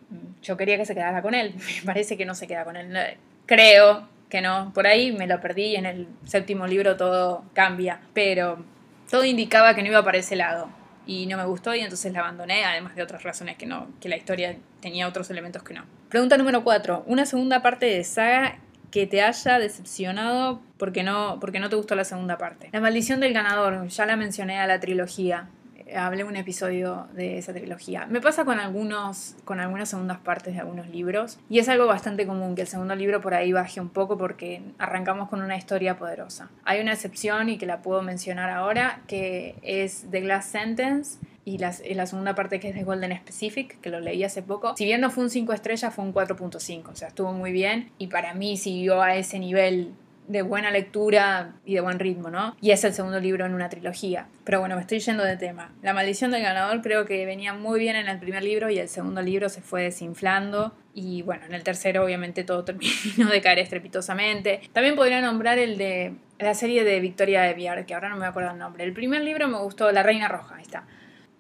yo 0.43 0.57
quería 0.57 0.79
que 0.79 0.87
se 0.87 0.95
quedara 0.95 1.21
con 1.23 1.35
él, 1.35 1.55
me 1.81 1.85
parece 1.85 2.17
que 2.17 2.25
no 2.25 2.35
se 2.35 2.47
queda 2.47 2.65
con 2.65 2.77
él. 2.77 2.97
Creo 3.45 4.09
que 4.31 4.41
no, 4.41 4.73
por 4.75 4.87
ahí 4.87 5.13
me 5.13 5.27
lo 5.27 5.41
perdí, 5.41 5.77
en 5.77 5.87
el 5.87 6.09
séptimo 6.25 6.67
libro 6.67 6.97
todo 6.97 7.45
cambia, 7.55 8.01
pero 8.13 8.65
todo 9.11 9.25
indicaba 9.25 9.75
que 9.75 9.83
no 9.83 9.89
iba 9.89 10.03
para 10.05 10.19
ese 10.19 10.37
lado 10.37 10.69
y 11.07 11.27
no 11.27 11.37
me 11.37 11.45
gustó 11.45 11.75
y 11.75 11.81
entonces 11.81 12.13
la 12.13 12.21
abandoné, 12.21 12.65
además 12.65 12.97
de 12.97 13.03
otras 13.03 13.23
razones 13.23 13.57
que 13.57 13.67
no, 13.67 13.89
que 14.01 14.09
la 14.09 14.17
historia 14.17 14.57
tenía 14.81 15.07
otros 15.07 15.31
elementos 15.31 15.63
que 15.63 15.75
no. 15.75 15.85
Pregunta 16.09 16.37
número 16.37 16.65
4. 16.65 17.05
Una 17.07 17.27
segunda 17.27 17.63
parte 17.63 17.87
de 17.87 18.03
saga 18.05 18.59
que 18.91 19.07
te 19.07 19.23
haya 19.23 19.59
decepcionado 19.59 20.61
porque 20.79 21.03
no, 21.03 21.39
porque 21.41 21.61
no 21.61 21.69
te 21.69 21.77
gustó 21.77 21.95
la 21.95 22.05
segunda 22.05 22.39
parte. 22.39 22.69
La 22.73 22.81
maldición 22.81 23.21
del 23.21 23.33
ganador, 23.33 23.87
ya 23.89 24.07
la 24.07 24.17
mencioné 24.17 24.59
a 24.59 24.67
la 24.67 24.81
trilogía 24.81 25.49
hablé 25.95 26.25
un 26.25 26.37
episodio 26.37 27.09
de 27.15 27.39
esa 27.39 27.53
trilogía. 27.53 28.07
Me 28.07 28.21
pasa 28.21 28.45
con 28.45 28.59
algunos, 28.59 29.37
con 29.45 29.61
algunas 29.61 29.89
segundas 29.89 30.19
partes 30.19 30.55
de 30.55 30.61
algunos 30.61 30.89
libros 30.89 31.39
y 31.49 31.59
es 31.59 31.69
algo 31.69 31.87
bastante 31.87 32.27
común 32.27 32.55
que 32.55 32.63
el 32.63 32.69
segundo 32.69 32.95
libro 32.95 33.21
por 33.21 33.35
ahí 33.35 33.53
baje 33.53 33.81
un 33.81 33.89
poco 33.89 34.19
porque 34.19 34.63
arrancamos 34.79 35.29
con 35.29 35.43
una 35.43 35.57
historia 35.57 35.97
poderosa. 35.97 36.51
Hay 36.65 36.81
una 36.81 36.93
excepción 36.93 37.49
y 37.49 37.59
que 37.59 37.67
la 37.67 37.83
puedo 37.83 38.03
mencionar 38.03 38.51
ahora 38.51 39.03
que 39.07 39.57
es 39.63 40.07
The 40.11 40.21
Glass 40.21 40.47
Sentence 40.47 41.19
y 41.45 41.59
la, 41.59 41.73
la, 41.95 42.07
segunda 42.07 42.35
parte 42.35 42.59
que 42.59 42.71
es 42.71 42.75
de 42.75 42.83
Golden 42.83 43.17
Specific, 43.17 43.81
que 43.81 43.89
lo 43.89 44.01
leí 44.01 44.25
hace 44.25 44.43
poco. 44.43 44.77
Si 44.77 44.85
bien 44.85 45.01
no 45.01 45.11
fue 45.11 45.23
un 45.23 45.31
5 45.31 45.53
estrellas, 45.53 45.95
fue 45.95 46.05
un 46.05 46.13
4.5, 46.13 46.89
o 46.89 46.97
sea, 46.97 47.09
estuvo 47.09 47.33
muy 47.33 47.53
bien 47.53 47.93
y 47.99 48.09
para 48.09 48.35
mí 48.35 48.57
siguió 48.57 49.01
a 49.01 49.15
ese 49.15 49.39
nivel 49.39 49.95
de 50.29 50.43
buena 50.43 50.71
lectura 50.71 51.55
y 51.65 51.75
de 51.75 51.81
buen 51.81 51.99
ritmo, 51.99 52.31
¿no? 52.31 52.57
Y 52.61 52.71
es 52.71 52.85
el 52.85 52.93
segundo 52.93 53.21
libro 53.21 53.47
en 53.47 53.55
una 53.55 53.69
trilogía. 53.69 54.27
Pero 54.45 54.61
bueno, 54.61 54.75
me 54.75 54.81
estoy 54.81 54.99
yendo 54.99 55.25
de 55.25 55.37
tema. 55.37 55.73
La 55.83 55.95
maldición 55.95 56.31
del 56.31 56.43
ganador 56.43 56.83
creo 56.83 57.05
que 57.05 57.25
venía 57.27 57.53
muy 57.53 57.79
bien 57.79 57.97
en 57.97 58.09
el 58.09 58.19
primer 58.19 58.43
libro 58.43 58.71
y 58.71 58.79
el 58.79 58.89
segundo 58.89 59.23
libro 59.23 59.49
se 59.49 59.61
fue 59.61 59.83
desinflando. 59.83 60.75
Y 60.95 61.23
bueno, 61.23 61.47
en 61.47 61.55
el 61.55 61.63
tercero 61.63 62.05
obviamente 62.05 62.45
todo 62.45 62.65
terminó 62.67 63.31
de 63.31 63.41
caer 63.41 63.59
estrepitosamente. 63.61 64.61
También 64.73 64.97
podría 64.97 65.21
nombrar 65.21 65.59
el 65.59 65.79
de 65.79 66.15
la 66.39 66.55
serie 66.55 66.85
de 66.85 67.01
Victoria 67.01 67.43
de 67.43 67.55
Viar, 67.55 67.87
que 67.87 67.95
ahora 67.95 68.09
no 68.09 68.17
me 68.17 68.27
acuerdo 68.27 68.51
el 68.51 68.59
nombre. 68.59 68.85
El 68.85 68.93
primer 68.93 69.23
libro 69.23 69.49
me 69.49 69.59
gustó, 69.59 69.91
La 69.93 70.03
Reina 70.03 70.29
Roja, 70.29 70.57
ahí 70.57 70.63
está. 70.63 70.85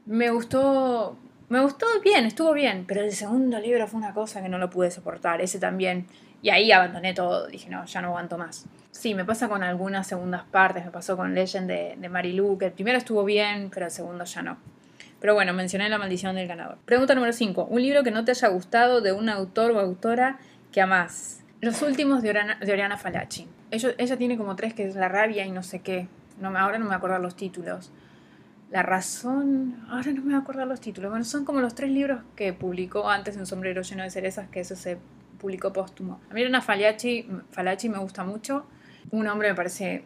Me 0.07 0.31
gustó 0.31 1.19
me 1.49 1.61
gustó 1.61 1.87
bien, 2.02 2.26
estuvo 2.26 2.52
bien, 2.52 2.87
pero 2.88 3.02
el 3.02 3.12
segundo 3.12 3.61
libro 3.61 3.87
fue 3.87 3.99
una 3.99 4.12
cosa 4.12 4.43
que 4.43 4.49
no 4.49 4.59
lo 4.59 4.69
pude 4.69 4.90
soportar, 4.90 5.40
ese 5.40 5.61
también. 5.61 6.07
Y 6.47 6.50
ahí 6.50 6.71
abandoné 6.71 7.12
todo, 7.12 7.49
dije, 7.49 7.69
no, 7.69 7.85
ya 7.87 8.00
no 8.00 8.07
aguanto 8.07 8.38
más. 8.38 8.67
Sí, 8.93 9.17
me 9.17 9.25
pasa 9.25 9.49
con 9.49 9.65
algunas 9.65 10.07
segundas 10.07 10.45
partes, 10.45 10.85
me 10.85 10.93
pasó 10.93 11.17
con 11.17 11.35
Legend 11.35 11.67
de, 11.67 11.97
de 11.99 12.09
Marilu, 12.09 12.57
que 12.57 12.67
el 12.67 12.73
primero 12.73 12.99
estuvo 12.99 13.25
bien, 13.25 13.69
pero 13.75 13.87
el 13.87 13.91
segundo 13.91 14.23
ya 14.23 14.43
no. 14.43 14.57
Pero 15.19 15.35
bueno, 15.35 15.53
mencioné 15.55 15.88
La 15.88 15.99
maldición 15.99 16.37
del 16.37 16.47
ganador. 16.47 16.79
Pregunta 16.85 17.17
número 17.17 17.33
5. 17.33 17.65
Un 17.65 17.83
libro 17.83 18.05
que 18.05 18.12
no 18.12 18.25
te 18.25 18.31
haya 18.31 18.47
gustado 18.47 19.00
de 19.00 19.11
un 19.11 19.29
autor 19.29 19.73
o 19.73 19.81
autora 19.81 20.38
que 20.71 20.81
amás. 20.81 21.41
Los 21.62 21.83
últimos 21.83 22.23
de 22.23 22.31
Oriana, 22.31 22.59
de 22.65 22.73
Oriana 22.73 22.97
Falachi. 22.97 23.49
Ella, 23.73 24.17
tiene 24.17 24.37
como 24.37 24.55
tres 24.55 24.73
que 24.73 24.87
es 24.87 24.95
La 24.95 25.09
rabia 25.09 25.45
y 25.47 25.50
no 25.50 25.65
sé 25.65 25.81
qué. 25.81 26.07
No, 26.41 26.57
ahora 26.57 26.79
no 26.79 26.85
me 26.85 26.95
acuerdo 26.95 27.19
los 27.19 27.35
títulos. 27.35 27.91
La 28.71 28.85
razón, 28.85 29.85
ahora 29.91 30.12
no 30.12 30.21
me 30.21 30.26
voy 30.26 30.35
a 30.35 30.38
acordar 30.38 30.69
los 30.69 30.81
títulos. 30.81 31.11
Bueno, 31.11 31.25
son 31.25 31.45
como 31.45 31.61
los 31.61 31.75
tres 31.75 31.91
libros 31.91 32.21
que 32.37 32.53
publicó 32.53 33.11
antes 33.11 33.37
Un 33.37 33.47
sombrero 33.47 33.83
lleno 33.83 34.05
de 34.05 34.11
cerezas, 34.11 34.49
que 34.49 34.61
eso 34.61 34.76
se 34.76 34.99
publicó 35.47 35.73
póstumo. 35.73 36.21
A 36.29 36.35
mí 36.35 36.45
una 36.45 36.61
Falachi, 36.61 37.29
Falachi 37.53 37.88
me 37.88 37.99
gusta 37.99 38.25
mucho. 38.25 38.67
Un 39.12 39.29
hombre 39.29 39.50
me 39.50 39.55
parece 39.55 40.05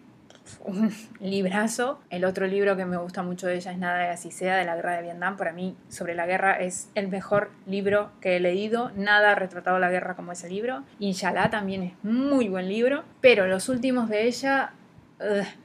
un 0.67 0.93
librazo. 1.19 1.99
El 2.11 2.27
otro 2.27 2.47
libro 2.47 2.77
que 2.77 2.85
me 2.85 2.99
gusta 2.99 3.23
mucho 3.23 3.47
de 3.47 3.55
ella 3.55 3.73
es 3.73 3.79
Nada 3.79 4.01
de 4.01 4.09
así 4.09 4.31
sea, 4.31 4.59
de 4.59 4.67
la 4.67 4.77
guerra 4.77 4.97
de 4.97 5.03
Vietnam. 5.03 5.39
Para 5.39 5.55
mí, 5.55 5.79
sobre 5.89 6.15
la 6.15 6.27
guerra, 6.27 6.61
es 6.61 6.91
el 6.95 7.09
mejor 7.09 7.51
libro 7.65 8.11
que 8.21 8.37
he 8.37 8.41
leído. 8.41 8.91
Nada 8.97 9.33
ha 9.33 9.35
retratado 9.35 9.79
la 9.79 9.89
guerra 9.89 10.15
como 10.15 10.33
ese 10.33 10.51
libro. 10.51 10.83
Inshallah 10.99 11.49
también 11.49 11.85
es 11.85 11.93
muy 12.03 12.51
buen 12.51 12.69
libro. 12.69 13.05
Pero 13.23 13.47
los 13.47 13.71
últimos 13.71 14.11
de 14.11 14.27
ella 14.27 14.75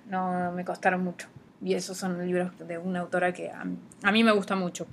no 0.07 0.53
me 0.53 0.63
costaron 0.63 1.03
mucho. 1.03 1.27
Y 1.61 1.73
esos 1.73 1.97
son 1.97 2.25
libros 2.25 2.57
de 2.65 2.77
una 2.77 3.01
autora 3.01 3.33
que 3.33 3.51
a, 3.51 3.65
mí 4.11 4.23
me 4.23 4.31
gusta 4.31 4.55
mucho. 4.55 4.87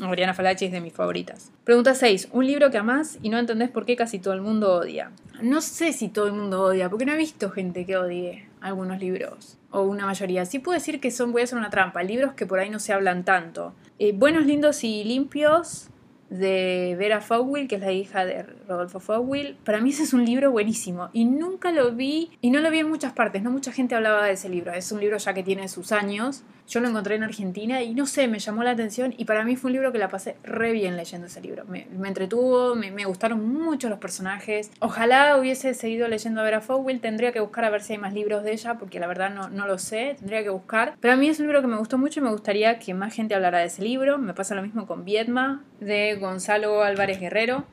Oriana 0.00 0.34
Falachi 0.34 0.66
es 0.66 0.72
de 0.72 0.80
mis 0.80 0.92
favoritas. 0.92 1.52
Pregunta 1.64 1.94
6. 1.94 2.28
Un 2.32 2.46
libro 2.46 2.70
que 2.70 2.78
amás 2.78 3.18
y 3.22 3.28
no 3.28 3.38
entendés 3.38 3.70
por 3.70 3.86
qué 3.86 3.96
casi 3.96 4.18
todo 4.18 4.34
el 4.34 4.42
mundo 4.42 4.74
odia. 4.74 5.10
No 5.40 5.60
sé 5.60 5.92
si 5.92 6.08
todo 6.08 6.26
el 6.26 6.32
mundo 6.32 6.62
odia, 6.62 6.90
porque 6.90 7.06
no 7.06 7.12
he 7.12 7.16
visto 7.16 7.50
gente 7.50 7.86
que 7.86 7.96
odie 7.96 8.48
algunos 8.60 9.00
libros. 9.00 9.58
O 9.70 9.82
una 9.82 10.06
mayoría. 10.06 10.44
Sí 10.44 10.58
puedo 10.58 10.78
decir 10.78 11.00
que 11.00 11.10
son, 11.10 11.32
voy 11.32 11.42
a 11.42 11.56
una 11.56 11.70
trampa, 11.70 12.02
libros 12.02 12.34
que 12.34 12.46
por 12.46 12.58
ahí 12.58 12.70
no 12.70 12.78
se 12.78 12.92
hablan 12.92 13.24
tanto. 13.24 13.74
Eh, 13.98 14.12
buenos, 14.12 14.46
lindos 14.46 14.84
y 14.84 15.04
limpios 15.04 15.88
de 16.30 16.96
Vera 16.98 17.20
Fowell, 17.20 17.68
que 17.68 17.76
es 17.76 17.80
la 17.80 17.92
hija 17.92 18.24
de 18.24 18.42
Rodolfo 18.42 19.00
Fowell. 19.00 19.56
Para 19.64 19.80
mí 19.80 19.90
ese 19.90 20.02
es 20.02 20.12
un 20.12 20.24
libro 20.24 20.50
buenísimo 20.50 21.10
y 21.12 21.24
nunca 21.24 21.70
lo 21.70 21.92
vi 21.92 22.30
y 22.40 22.50
no 22.50 22.60
lo 22.60 22.70
vi 22.70 22.80
en 22.80 22.88
muchas 22.88 23.12
partes, 23.12 23.42
no 23.42 23.50
mucha 23.50 23.72
gente 23.72 23.94
hablaba 23.94 24.24
de 24.26 24.32
ese 24.32 24.48
libro. 24.48 24.72
Es 24.72 24.90
un 24.92 25.00
libro 25.00 25.18
ya 25.18 25.34
que 25.34 25.42
tiene 25.42 25.68
sus 25.68 25.92
años 25.92 26.42
yo 26.68 26.80
lo 26.80 26.88
encontré 26.88 27.14
en 27.14 27.22
Argentina 27.22 27.82
y 27.82 27.94
no 27.94 28.06
sé, 28.06 28.26
me 28.26 28.38
llamó 28.38 28.64
la 28.64 28.72
atención 28.72 29.14
y 29.16 29.24
para 29.24 29.44
mí 29.44 29.56
fue 29.56 29.68
un 29.68 29.74
libro 29.74 29.92
que 29.92 29.98
la 29.98 30.08
pasé 30.08 30.36
re 30.42 30.72
bien 30.72 30.96
leyendo 30.96 31.28
ese 31.28 31.40
libro. 31.40 31.64
Me, 31.66 31.86
entretuvo, 32.04 32.74
me, 32.74 33.04
gustaron 33.04 33.48
mucho 33.48 33.88
los 33.88 33.98
personajes. 33.98 34.70
Ojalá 34.80 35.36
hubiese 35.36 35.74
seguido 35.74 36.08
leyendo 36.08 36.40
a 36.40 36.44
Vera 36.44 36.60
Fowell, 36.60 37.00
tendría 37.00 37.30
que 37.32 37.40
buscar 37.40 37.64
a 37.64 37.70
ver 37.70 37.82
si 37.82 37.92
hay 37.92 37.98
más 37.98 38.14
libros 38.14 38.42
de 38.42 38.52
ella 38.52 38.78
porque 38.78 38.98
la 38.98 39.06
verdad 39.06 39.30
no, 39.30 39.48
no 39.48 39.66
lo 39.66 39.78
sé, 39.78 40.16
tendría 40.18 40.42
que 40.42 40.50
buscar. 40.50 40.96
Pero 41.00 41.14
a 41.14 41.16
mí 41.16 41.28
es 41.28 41.38
un 41.38 41.46
libro 41.46 41.60
que 41.60 41.68
me 41.68 41.76
gustó 41.76 41.98
mucho 41.98 42.18
y 42.18 42.22
me 42.24 42.30
gustaría 42.30 42.78
que 42.78 42.94
más 42.94 43.14
gente 43.14 43.34
hablara 43.34 43.58
de 43.58 43.66
ese 43.66 43.82
libro. 43.82 44.18
Me 44.18 44.34
pasa 44.34 44.54
lo 44.54 44.62
mismo 44.62 44.86
con 44.86 45.04
Viedma 45.04 45.64
de 45.80 46.16
Gonzalo 46.16 46.82
Álvarez 46.82 47.20
Guerrero. 47.20 47.64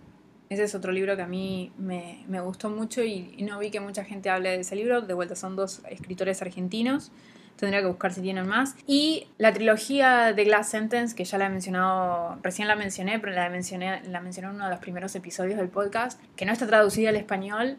Ese 0.50 0.65
es 0.65 0.75
otro 0.75 0.91
libro 0.91 1.15
que 1.15 1.23
a 1.23 1.27
mí 1.27 1.71
me, 1.79 2.23
me 2.27 2.39
gustó 2.41 2.69
mucho 2.69 3.03
y, 3.03 3.33
y, 3.38 3.43
no 3.43 3.57
vi 3.57 3.71
que 3.71 3.79
mucha 3.79 4.03
gente 4.03 4.29
hable 4.29 4.50
de 4.50 4.59
ese 4.59 4.75
libro. 4.75 5.01
De 5.01 5.15
vuelta 5.15 5.35
son 5.35 5.55
dos 5.55 5.81
escritores 5.89 6.43
argentinos 6.43 7.12
tendría 7.55 7.81
que 7.81 7.88
buscar 7.88 8.13
si 8.13 8.22
tienen 8.22 8.48
más. 8.48 8.75
Y 8.88 9.27
la 9.38 9.53
trilogía 9.53 10.33
de 10.33 10.43
Glass 10.43 10.69
Sentence, 10.69 11.15
que 11.15 11.25
ya 11.25 11.38
la 11.38 11.48
he 11.48 11.50
mencionado, 11.50 12.38
recién 12.41 12.67
la 12.67 12.75
mencioné, 12.75 13.19
pero 13.19 13.33
la 13.33 13.50
mencioné, 13.50 14.01
la 14.10 14.22
mencioné 14.22 14.50
en 14.50 14.55
uno 14.55 14.65
de 14.65 14.72
los 14.72 14.79
primeros 14.79 15.15
episodios 15.15 15.57
del 15.57 15.69
podcast, 15.69 16.19
que 16.36 16.45
no 16.45 16.51
está 16.51 16.67
traducida 16.67 17.10
al 17.10 17.15
español, 17.15 17.77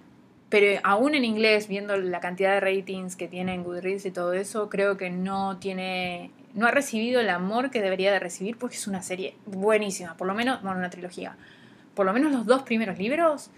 pero 0.49 0.81
aún 0.85 1.15
en 1.15 1.25
inglés, 1.25 1.69
viendo 1.69 1.97
la 1.97 2.21
cantidad 2.21 2.53
de 2.53 2.61
ratings 2.61 3.17
que 3.17 3.29
tiene 3.29 3.55
en 3.55 3.65
Goodreads 3.65 4.07
y 4.07 4.11
todo 4.11 4.33
eso, 4.33 4.69
creo 4.71 4.97
que 4.97 5.11
no 5.11 5.59
tiene 5.59 6.31
no 6.55 6.67
ha 6.67 6.71
recibido 6.71 7.21
el 7.21 7.29
amor 7.31 7.71
que 7.71 7.83
debería 7.83 8.13
de 8.13 8.21
recibir 8.21 8.57
porque 8.57 8.77
es 8.77 8.87
una 8.87 9.03
serie 9.03 9.37
buenísima, 9.45 10.17
por 10.17 10.27
lo 10.27 10.35
menos, 10.35 10.63
bueno, 10.63 10.79
una 10.79 10.91
trilogía. 10.91 11.37
Por 11.95 12.07
lo 12.07 12.13
menos 12.13 12.33
los 12.33 12.47
dos 12.47 12.63
primeros 12.63 12.99
libros 12.99 13.51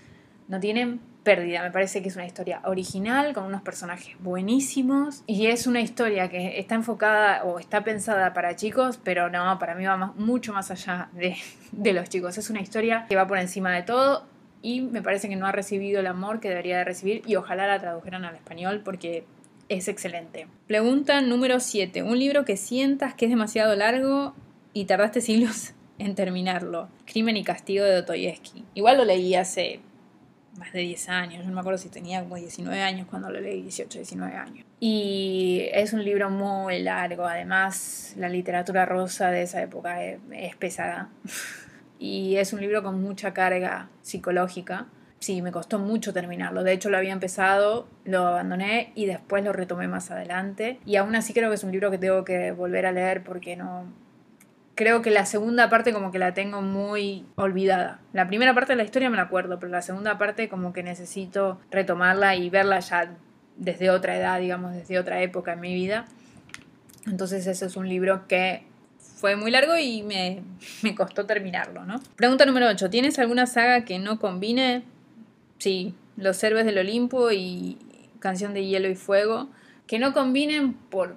no 0.49 0.59
tienen 0.61 1.01
pérdida. 1.27 1.61
Me 1.65 1.73
parece 1.73 2.03
que 2.03 2.09
es 2.09 2.15
una 2.15 2.25
historia 2.25 2.61
original, 2.65 3.35
con 3.35 3.45
unos 3.45 3.61
personajes 3.61 4.15
buenísimos. 4.21 5.25
Y 5.27 5.47
es 5.49 5.67
una 5.67 5.81
historia 5.81 6.31
que 6.31 6.61
está 6.61 6.77
enfocada 6.77 7.43
o 7.43 7.59
está 7.59 7.83
pensada 7.83 8.33
para 8.33 8.55
chicos, 8.55 9.01
pero 9.03 9.29
no, 9.29 9.59
para 9.59 9.75
mí 9.75 9.85
va 9.85 9.97
mucho 10.17 10.53
más 10.53 10.71
allá 10.71 11.09
de, 11.15 11.37
de 11.73 11.93
los 11.93 12.09
chicos. 12.09 12.39
Es 12.39 12.49
una 12.49 12.61
historia 12.61 13.07
que 13.09 13.17
va 13.17 13.27
por 13.27 13.39
encima 13.39 13.75
de 13.75 13.83
todo 13.83 14.25
y 14.63 14.83
me 14.83 15.03
parece 15.03 15.29
que 15.29 15.35
no 15.35 15.49
ha 15.49 15.53
recibido 15.53 15.99
el 15.99 16.07
amor 16.07 16.39
que 16.39 16.49
debería 16.49 16.79
de 16.79 16.85
recibir 16.85 17.23
y 17.27 17.35
ojalá 17.35 17.67
la 17.67 17.81
tradujeran 17.81 18.25
al 18.25 18.37
español 18.37 18.83
porque 18.85 19.25
es 19.69 19.89
excelente. 19.89 20.47
Pregunta 20.69 21.21
número 21.23 21.59
7. 21.59 22.05
Un 22.05 22.21
libro 22.21 22.45
que 22.45 22.57
sientas 22.57 23.15
que 23.15 23.25
es 23.25 23.33
demasiado 23.33 23.75
largo 23.75 24.33
y 24.73 24.85
tardaste 24.85 25.21
siglos 25.21 25.73
en 25.99 26.15
terminarlo. 26.15 26.89
Crimen 27.05 27.37
y 27.37 27.43
castigo 27.43 27.85
de 27.85 27.97
Dostoyevsky. 27.97 28.65
Igual 28.75 28.99
lo 28.99 29.05
leí 29.05 29.35
hace 29.35 29.81
más 30.59 30.73
de 30.73 30.81
10 30.81 31.09
años, 31.09 31.45
no 31.45 31.53
me 31.53 31.61
acuerdo 31.61 31.79
si 31.79 31.89
tenía 31.89 32.23
como 32.23 32.37
19 32.37 32.81
años 32.81 33.07
cuando 33.09 33.31
lo 33.31 33.41
leí, 33.41 33.63
18, 33.63 33.99
19 33.99 34.37
años. 34.37 34.67
Y 34.81 35.69
es 35.73 35.93
un 35.93 36.05
libro 36.05 36.31
muy 36.31 36.81
largo, 36.81 37.27
además 37.27 38.15
la 38.17 38.29
literatura 38.29 38.85
rosa 38.85 39.31
de 39.31 39.43
esa 39.43 39.63
época 39.63 40.03
es, 40.05 40.57
pesada. 40.57 41.11
y 41.99 42.37
es 42.37 42.53
un 42.53 42.61
libro 42.61 42.83
con 42.83 43.01
mucha 43.01 43.33
carga 43.33 43.89
psicológica. 44.03 44.87
Sí, 45.19 45.41
me 45.41 45.51
costó 45.51 45.79
mucho 45.79 46.13
terminarlo. 46.13 46.63
De 46.63 46.73
hecho, 46.73 46.91
lo 46.91 46.99
había 46.99 47.13
empezado, 47.13 47.89
lo 48.05 48.27
abandoné 48.27 48.93
y 48.95 49.07
después 49.07 49.43
lo 49.43 49.53
retomé 49.53 49.89
más 49.89 50.11
adelante. 50.11 50.79
Y 50.85 50.97
aún 50.97 51.17
así 51.17 51.33
creo 51.33 51.49
que 51.49 51.55
es 51.55 51.65
un 51.65 51.73
libro 51.73 51.91
que 51.91 51.99
tengo 51.99 52.23
que 52.25 52.53
volver 52.53 52.85
a 52.85 52.93
leer 52.93 53.25
porque 53.25 53.57
no, 53.57 53.87
creo 54.77 55.03
que 55.03 55.11
la 55.11 55.27
segunda 55.27 55.69
parte 55.69 55.93
como 55.93 56.13
que 56.13 56.21
la 56.21 56.35
tengo 56.35 56.63
muy 56.63 57.25
olvidada. 57.35 57.99
La 58.13 58.29
primera 58.29 58.55
parte 58.55 58.75
de 58.75 58.77
la 58.77 58.85
historia 58.85 59.11
me 59.11 59.17
la 59.17 59.25
acuerdo, 59.25 59.59
pero 59.59 59.73
la 59.73 59.83
segunda 59.83 60.19
parte 60.19 60.49
como 60.49 60.73
que 60.73 60.85
necesito 60.85 61.59
retomarla 61.71 62.37
y 62.37 62.51
verla 62.51 62.79
ya 62.79 63.17
desde 63.57 63.91
otra 63.91 64.17
edad, 64.17 64.39
digamos, 64.39 64.75
desde 64.75 64.99
otra 64.99 65.23
época 65.23 65.55
en 65.55 65.61
mi 65.61 65.75
vida. 65.75 66.05
Entonces 67.07 67.47
ese 67.47 67.67
es 67.67 67.77
un 67.77 67.89
libro 67.89 68.29
que 68.29 68.65
fue 68.99 69.35
muy 69.35 69.51
largo 69.51 69.77
y 69.79 70.03
me, 70.03 70.43
me 70.83 70.95
costó 70.95 71.25
terminarlo, 71.25 71.85
¿no? 71.87 72.01
Pregunta 72.15 72.45
número 72.45 72.69
8. 72.69 72.91
¿Tienes 72.91 73.19
alguna 73.19 73.47
saga 73.47 73.85
que 73.87 73.99
no 73.99 74.21
combine? 74.21 74.85
Sí, 75.59 75.95
Los 76.19 76.45
Héroes 76.45 76.67
del 76.67 76.79
Olimpo 76.79 77.33
y 77.33 77.79
Canción 78.21 78.53
de 78.53 78.67
Hielo 78.67 78.89
y 78.89 78.95
Fuego. 78.95 79.49
Que 79.87 79.99
no 79.99 80.13
combinen 80.13 80.75
por 80.75 81.17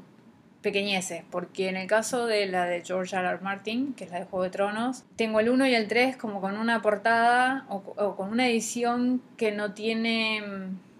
pequeñeces, 0.61 1.23
porque 1.31 1.69
en 1.69 1.77
el 1.77 1.87
caso 1.87 2.25
de 2.25 2.45
la 2.47 2.65
de 2.65 2.83
George 2.83 3.15
R. 3.15 3.27
R. 3.27 3.39
Martin, 3.41 3.93
que 3.93 4.03
es 4.03 4.11
la 4.11 4.19
de 4.19 4.25
Juego 4.25 4.43
de 4.43 4.49
Tronos, 4.49 5.03
tengo 5.15 5.39
el 5.39 5.49
1 5.49 5.67
y 5.67 5.75
el 5.75 5.87
3 5.87 6.17
como 6.17 6.41
con 6.41 6.57
una 6.57 6.81
portada 6.81 7.65
o, 7.69 8.15
con 8.15 8.29
una 8.29 8.47
edición 8.47 9.21
que 9.37 9.51
no 9.51 9.73
tiene, 9.73 10.43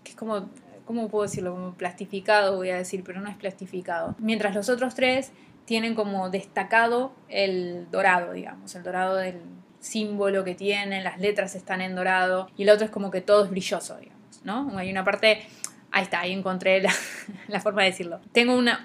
que 0.04 0.12
es 0.12 0.16
como 0.16 0.50
¿cómo 0.90 1.08
puedo 1.08 1.26
decirlo? 1.26 1.52
Como 1.52 1.74
plastificado, 1.76 2.56
voy 2.56 2.72
a 2.72 2.78
decir, 2.78 3.04
pero 3.06 3.22
no 3.22 3.30
es 3.30 3.36
plastificado. 3.36 4.16
Mientras 4.18 4.56
los 4.56 4.70
otros 4.70 4.96
tres 4.96 5.32
tienen 5.66 5.94
como 5.94 6.32
destacado 6.32 7.14
el 7.28 7.86
dorado, 7.92 8.34
digamos, 8.34 8.74
el 8.74 8.82
dorado 8.82 9.18
del 9.18 9.40
símbolo 9.80 10.44
que 10.44 10.56
tienen, 10.56 11.04
las 11.04 11.20
letras 11.20 11.54
están 11.54 11.82
en 11.82 11.94
dorado, 11.94 12.50
y 12.58 12.64
el 12.64 12.72
otro 12.72 12.86
es 12.86 12.92
como 12.92 13.12
que 13.12 13.22
todo 13.22 13.44
es 13.44 13.52
brilloso, 13.52 13.98
digamos, 13.98 14.42
¿no? 14.44 14.76
Hay 14.80 14.90
una 14.90 15.04
parte, 15.04 15.44
ahí 15.92 16.02
está, 16.02 16.22
ahí 16.22 16.34
encontré 16.34 16.82
la 16.82 17.60
forma 17.62 17.84
de 17.84 17.92
decirlo. 17.92 18.20
Tengo 18.32 18.56
una, 18.56 18.84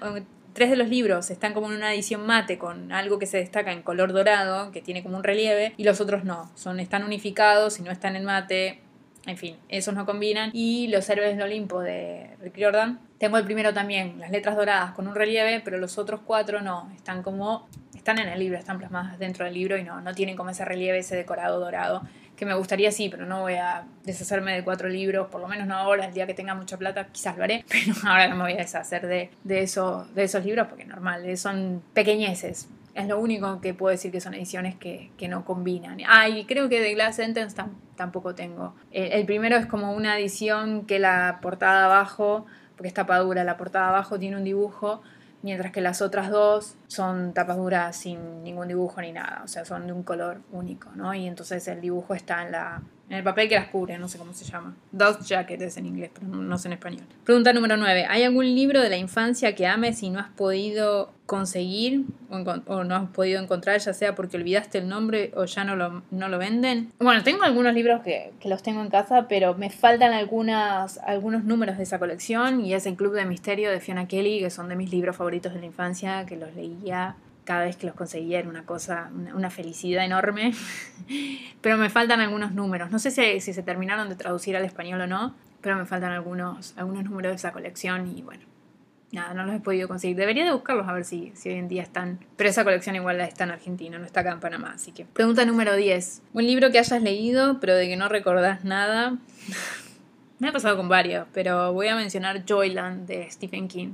tres 0.55 0.71
de 0.71 0.77
los 0.77 0.87
libros 0.87 1.29
están 1.29 1.53
como 1.53 1.67
en 1.67 1.75
una 1.75 1.93
edición 1.93 2.25
mate 2.25 2.57
con 2.57 2.91
algo 2.91 3.19
que 3.19 3.27
se 3.27 3.37
destaca 3.37 3.73
en 3.73 3.83
color 3.83 4.13
dorado, 4.13 4.71
que 4.71 4.81
tiene 4.81 5.03
como 5.03 5.17
un 5.17 5.23
relieve, 5.23 5.73
y 5.77 5.83
los 5.83 6.01
otros 6.01 6.23
no, 6.23 6.49
son, 6.55 6.79
están 6.79 7.03
unificados 7.03 7.77
y 7.77 7.83
no 7.83 7.91
están 7.91 8.15
en 8.15 8.23
mate, 8.23 8.79
en 9.27 9.37
fin, 9.37 9.55
esos 9.69 9.93
no 9.93 10.05
combinan. 10.05 10.51
Y 10.53 10.87
Los 10.87 11.09
Héroes 11.09 11.35
del 11.35 11.45
Olimpo 11.45 11.81
de 11.81 12.29
Rick 12.41 12.55
Jordan. 12.59 12.99
Tengo 13.17 13.37
el 13.37 13.45
primero 13.45 13.73
también, 13.73 14.19
las 14.19 14.29
letras 14.31 14.55
doradas 14.55 14.91
con 14.91 15.07
un 15.07 15.15
relieve, 15.15 15.61
pero 15.63 15.77
los 15.77 15.97
otros 15.97 16.21
cuatro 16.25 16.61
no, 16.61 16.91
están 16.95 17.23
como, 17.23 17.67
están 17.95 18.19
en 18.19 18.27
el 18.27 18.39
libro, 18.39 18.57
están 18.57 18.77
plasmadas 18.77 19.17
dentro 19.17 19.45
del 19.45 19.53
libro 19.53 19.77
y 19.77 19.83
no, 19.83 20.01
no 20.01 20.13
tienen 20.13 20.35
como 20.35 20.49
ese 20.49 20.65
relieve, 20.65 20.99
ese 20.99 21.15
decorado 21.15 21.59
dorado, 21.59 22.03
que 22.35 22.45
me 22.45 22.53
gustaría 22.53 22.91
sí, 22.91 23.07
pero 23.09 23.25
no 23.25 23.41
voy 23.41 23.53
a 23.53 23.85
deshacerme 24.03 24.53
de 24.53 24.63
cuatro 24.63 24.89
libros, 24.89 25.29
por 25.29 25.39
lo 25.39 25.47
menos 25.47 25.65
no 25.65 25.75
ahora, 25.75 26.05
el 26.05 26.13
día 26.13 26.27
que 26.27 26.33
tenga 26.33 26.53
mucha 26.53 26.77
plata 26.77 27.07
quizás 27.07 27.37
lo 27.37 27.45
haré, 27.45 27.63
pero 27.69 27.93
ahora 28.03 28.27
no 28.27 28.35
me 28.35 28.43
voy 28.43 28.53
a 28.53 28.57
deshacer 28.57 29.07
de, 29.07 29.31
de, 29.43 29.61
eso, 29.61 30.07
de 30.13 30.25
esos 30.25 30.43
libros 30.45 30.67
porque 30.67 30.85
normal, 30.85 31.37
son 31.37 31.81
pequeñeces, 31.93 32.67
es 32.95 33.07
lo 33.07 33.19
único 33.19 33.59
que 33.61 33.73
puedo 33.73 33.91
decir 33.91 34.11
que 34.11 34.21
son 34.21 34.33
ediciones 34.33 34.75
que, 34.75 35.11
que 35.17 35.27
no 35.27 35.43
combinan. 35.43 35.99
Ah, 36.07 36.29
y 36.29 36.45
creo 36.45 36.69
que 36.69 36.79
de 36.79 36.93
Glass 36.93 37.17
Sentence 37.17 37.55
tampoco 37.95 38.33
tengo. 38.33 38.73
El, 38.91 39.11
el, 39.11 39.25
primero 39.25 39.57
es 39.57 39.65
como 39.65 39.93
una 39.93 40.17
edición 40.17 40.85
que 40.85 40.97
la 40.97 41.39
portada 41.41 41.85
abajo, 41.85 42.45
porque 42.75 42.87
es 42.87 42.93
tapadura, 42.93 43.43
la 43.43 43.57
portada 43.57 43.89
abajo 43.89 44.17
tiene 44.17 44.37
un 44.37 44.45
dibujo, 44.45 45.01
mientras 45.41 45.73
que 45.73 45.81
las 45.81 46.01
otras 46.01 46.31
dos 46.31 46.75
son 46.87 47.33
tapaduras 47.33 47.97
sin 47.97 48.43
ningún 48.43 48.69
dibujo 48.69 49.01
ni 49.01 49.11
nada, 49.11 49.41
o 49.43 49.47
sea, 49.47 49.65
son 49.65 49.87
de 49.87 49.93
un 49.93 50.03
color 50.03 50.41
único, 50.51 50.89
¿no? 50.95 51.13
Y 51.13 51.27
entonces 51.27 51.67
el 51.67 51.81
dibujo 51.81 52.15
está 52.15 52.43
en 52.43 52.53
la, 52.53 52.81
en 53.09 53.17
el 53.17 53.23
papel 53.23 53.47
que 53.47 53.55
las 53.55 53.67
cubre, 53.67 53.97
no 53.99 54.07
sé 54.07 54.17
cómo 54.17 54.33
se 54.33 54.45
llama. 54.45 54.75
Dust 54.91 55.21
Jacket 55.21 55.61
es 55.61 55.77
en 55.77 55.85
inglés, 55.85 56.09
pero 56.13 56.27
no, 56.27 56.57
sé 56.57 56.67
en 56.67 56.73
español. 56.73 57.03
Pregunta 57.23 57.53
número 57.53 57.77
9. 57.77 58.07
¿Hay 58.09 58.23
algún 58.23 58.45
libro 58.45 58.81
de 58.81 58.89
la 58.89 58.97
infancia 58.97 59.53
que 59.53 59.67
ames 59.67 60.01
y 60.01 60.09
no 60.09 60.19
has 60.19 60.29
podido 60.29 61.13
conseguir 61.27 62.03
o, 62.29 62.83
no 62.83 62.95
has 62.95 63.09
podido 63.09 63.41
encontrar, 63.41 63.79
ya 63.79 63.93
sea 63.93 64.15
porque 64.15 64.37
olvidaste 64.37 64.79
el 64.79 64.87
nombre 64.87 65.31
o 65.35 65.45
ya 65.45 65.63
no 65.63 65.75
lo, 65.75 66.03
no 66.09 66.29
lo 66.29 66.39
venden? 66.39 66.91
Bueno, 66.99 67.23
tengo 67.23 67.43
algunos 67.43 67.73
libros 67.73 68.01
que, 68.01 68.31
que, 68.39 68.49
los 68.49 68.63
tengo 68.63 68.81
en 68.81 68.89
casa, 68.89 69.27
pero 69.27 69.53
me 69.53 69.69
faltan 69.69 70.13
algunas, 70.13 70.97
algunos 70.99 71.43
números 71.43 71.77
de 71.77 71.83
esa 71.83 71.99
colección 71.99 72.65
y 72.65 72.73
es 72.73 72.87
el 72.87 72.95
Club 72.95 73.13
de 73.13 73.25
Misterio 73.25 73.69
de 73.69 73.79
Fiona 73.79 74.07
Kelly, 74.07 74.39
que 74.39 74.49
son 74.49 74.67
de 74.67 74.75
mis 74.75 74.91
libros 74.91 75.15
favoritos 75.15 75.53
de 75.53 75.59
la 75.59 75.65
infancia, 75.67 76.25
que 76.25 76.37
los 76.37 76.53
leía 76.55 77.15
cada 77.45 77.63
vez 77.63 77.77
que 77.77 77.87
los 77.87 77.95
conseguía 77.95 78.39
era 78.39 78.49
una 78.49 78.65
cosa, 78.65 79.09
una, 79.13 79.49
felicidad 79.49 80.03
enorme. 80.03 80.53
pero 81.61 81.77
me 81.77 81.89
faltan 81.89 82.19
algunos 82.19 82.51
números. 82.51 82.91
No 82.91 82.99
sé 82.99 83.11
si, 83.11 83.39
se 83.39 83.63
terminaron 83.63 84.09
de 84.09 84.15
traducir 84.15 84.57
al 84.57 84.65
español 84.65 84.99
o 85.01 85.07
no, 85.07 85.35
pero 85.61 85.77
me 85.77 85.85
faltan 85.85 86.11
algunos, 86.11 86.73
algunos 86.75 87.05
números 87.05 87.31
de 87.31 87.35
esa 87.35 87.51
colección 87.51 88.07
y 88.07 88.23
bueno, 88.23 88.43
nada, 89.11 89.33
no 89.33 89.45
los 89.45 89.55
he 89.55 89.59
podido 89.59 89.87
conseguir. 89.87 90.17
Debería 90.17 90.43
de 90.43 90.51
buscarlos 90.51 90.87
a 90.87 90.93
ver 90.93 91.05
si, 91.05 91.31
si 91.35 91.49
hoy 91.49 91.55
en 91.55 91.67
día 91.67 91.83
están. 91.83 92.19
Pero 92.35 92.49
esa 92.49 92.63
colección 92.63 92.95
igual 92.95 93.21
está 93.21 93.45
en 93.45 93.51
Argentina, 93.51 93.97
no 93.99 94.05
está 94.05 94.21
acá 94.21 94.31
en 94.31 94.39
Panamá, 94.39 94.73
así 94.75 94.91
que. 94.91 95.05
Pregunta 95.05 95.45
número 95.45 95.75
10. 95.75 96.23
Un 96.33 96.45
libro 96.45 96.71
que 96.71 96.79
hayas 96.79 97.01
leído, 97.01 97.59
pero 97.59 97.75
de 97.75 97.87
que 97.87 97.95
no 97.95 98.09
recordás 98.09 98.65
nada. 98.65 99.17
Me 100.37 100.49
ha 100.49 100.51
pasado 100.51 100.75
con 100.75 100.89
varios, 100.89 101.27
pero 101.33 101.71
voy 101.71 101.87
a 101.87 101.95
mencionar 101.95 102.43
Joyland 102.45 103.07
de 103.07 103.31
Stephen 103.31 103.69
King. 103.69 103.93